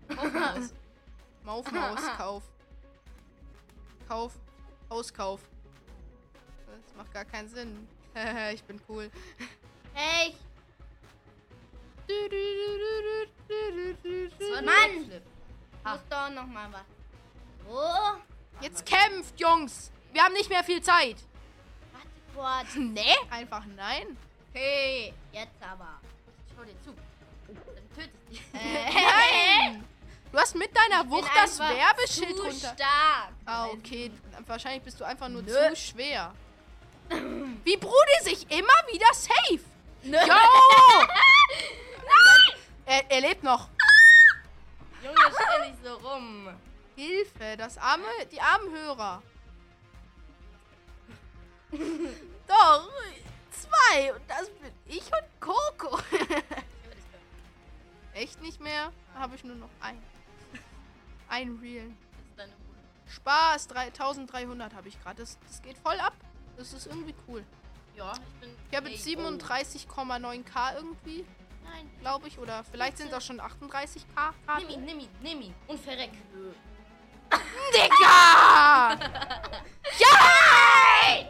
Kaufhaus. 0.09 0.75
Maufmaus, 1.45 2.01
Kauf. 2.17 2.43
Kauf. 4.09 4.33
Hauskauf. 4.91 5.41
Das 6.67 6.97
macht 6.97 7.13
gar 7.13 7.25
keinen 7.25 7.49
Sinn. 7.49 7.89
ich 8.55 8.63
bin 8.65 8.81
cool. 8.89 9.11
Hey, 9.93 10.35
Mann! 14.65 15.11
Muss 15.85 16.01
doch 16.09 16.31
noch 16.31 16.47
mal 16.47 16.69
was. 16.73 16.83
Oh, 17.69 18.19
Jetzt 18.61 18.87
kämpft, 18.87 19.39
Jungs. 19.41 19.91
Wir 20.13 20.23
haben 20.23 20.33
nicht 20.35 20.49
mehr 20.49 20.63
viel 20.65 20.81
Zeit. 20.81 21.17
warte 21.93 22.65
kurz. 22.65 22.75
Nee, 22.77 23.15
einfach 23.31 23.65
nein. 23.77 24.17
Okay, 24.51 25.13
jetzt 25.33 25.63
aber. 25.63 26.01
Ich 26.47 26.55
schau 26.57 26.65
dir 26.65 26.81
zu. 26.83 26.95
Dann 27.47 27.57
töte 27.97 28.11
ich 28.31 28.39
dich. 28.39 28.47
Nein! 28.53 29.85
Du 30.31 30.39
hast 30.39 30.55
mit 30.55 30.71
deiner 30.77 31.09
Wucht 31.11 31.31
das 31.35 31.59
Werbeschild 31.59 32.37
zu 32.37 32.43
runter. 32.43 32.75
stark. 32.77 33.33
Ah, 33.47 33.67
okay. 33.67 34.11
Wahrscheinlich 34.47 34.83
bist 34.83 35.01
du 35.01 35.05
einfach 35.05 35.29
nur 35.29 35.43
Nö. 35.43 35.53
zu 35.53 35.77
schwer. 35.77 36.33
Wie 37.65 37.77
Brudi 37.77 38.23
sich 38.23 38.43
immer 38.51 38.73
wieder 38.93 39.13
safe. 39.13 39.61
Nö. 40.05 40.17
Jo! 40.19 41.05
Er, 42.87 43.11
er 43.11 43.21
lebt 43.21 43.43
noch. 43.43 43.69
Junge, 45.03 45.17
stell 45.17 45.71
nicht 45.71 45.85
so 45.85 45.95
rum. 45.97 46.49
Hilfe, 46.97 47.57
das 47.57 47.77
arme, 47.79 48.05
die 48.31 48.41
armen 48.41 48.73
Hörer. 48.73 49.23
Doch, 52.47 52.91
zwei. 53.51 54.15
Und 54.15 54.23
das 54.29 54.49
bin 54.51 54.71
ich 54.87 55.03
und 55.03 55.41
Coco. 55.41 55.99
Echt 58.15 58.41
nicht 58.43 58.61
mehr? 58.61 58.93
Habe 59.15 59.35
ich 59.35 59.45
nur 59.45 59.57
noch 59.57 59.71
ein. 59.81 60.01
Ein 61.29 61.59
Reel. 61.61 61.91
Bude. 62.37 62.49
Spaß, 63.09 63.67
3300 63.69 64.75
habe 64.75 64.89
ich 64.89 65.01
gerade. 65.03 65.23
Das, 65.23 65.39
das 65.49 65.63
geht 65.63 65.79
voll 65.79 65.99
ab. 65.99 66.15
Das 66.57 66.73
ist 66.73 66.87
irgendwie 66.87 67.15
cool. 67.27 67.45
Ja, 67.97 68.13
ich 68.13 68.41
bin. 68.41 68.51
Ich 68.71 68.77
habe 68.77 68.89
jetzt 68.89 69.05
Hey, 69.05 69.17
oh. 69.17 69.21
37,9k 69.21 70.77
irgendwie, 70.77 71.25
Nein. 71.65 71.91
glaube 72.01 72.29
ich. 72.29 72.39
Oder 72.39 72.65
vielleicht 72.71 72.99
sind 72.99 73.09
es 73.09 73.15
auch 73.15 73.21
schon 73.21 73.41
38k. 73.41 73.99
Nimm 74.59 74.69
ihn, 74.69 74.85
nimm 74.85 75.01
ihn, 75.01 75.09
nimm 75.21 75.41
ihn. 75.43 75.55
Und 75.67 75.81
verreck. 75.81 76.13
Digga! 77.75 78.91
ja! 79.99 81.27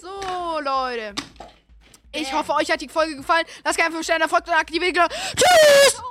So, 0.00 0.60
Leute. 0.60 1.14
Ich 2.12 2.32
hoffe, 2.32 2.54
euch 2.54 2.70
hat 2.70 2.80
die 2.80 2.88
Folge 2.88 3.16
gefallen. 3.16 3.44
Lasst 3.64 3.76
gerne 3.76 3.92
5 3.92 4.04
Sterne, 4.04 4.28
folgt 4.28 4.48
und 4.48 4.54
aktiviert. 4.54 4.88
die 4.88 4.92
Glocke. 4.92 5.14
Tschüss! 5.36 6.02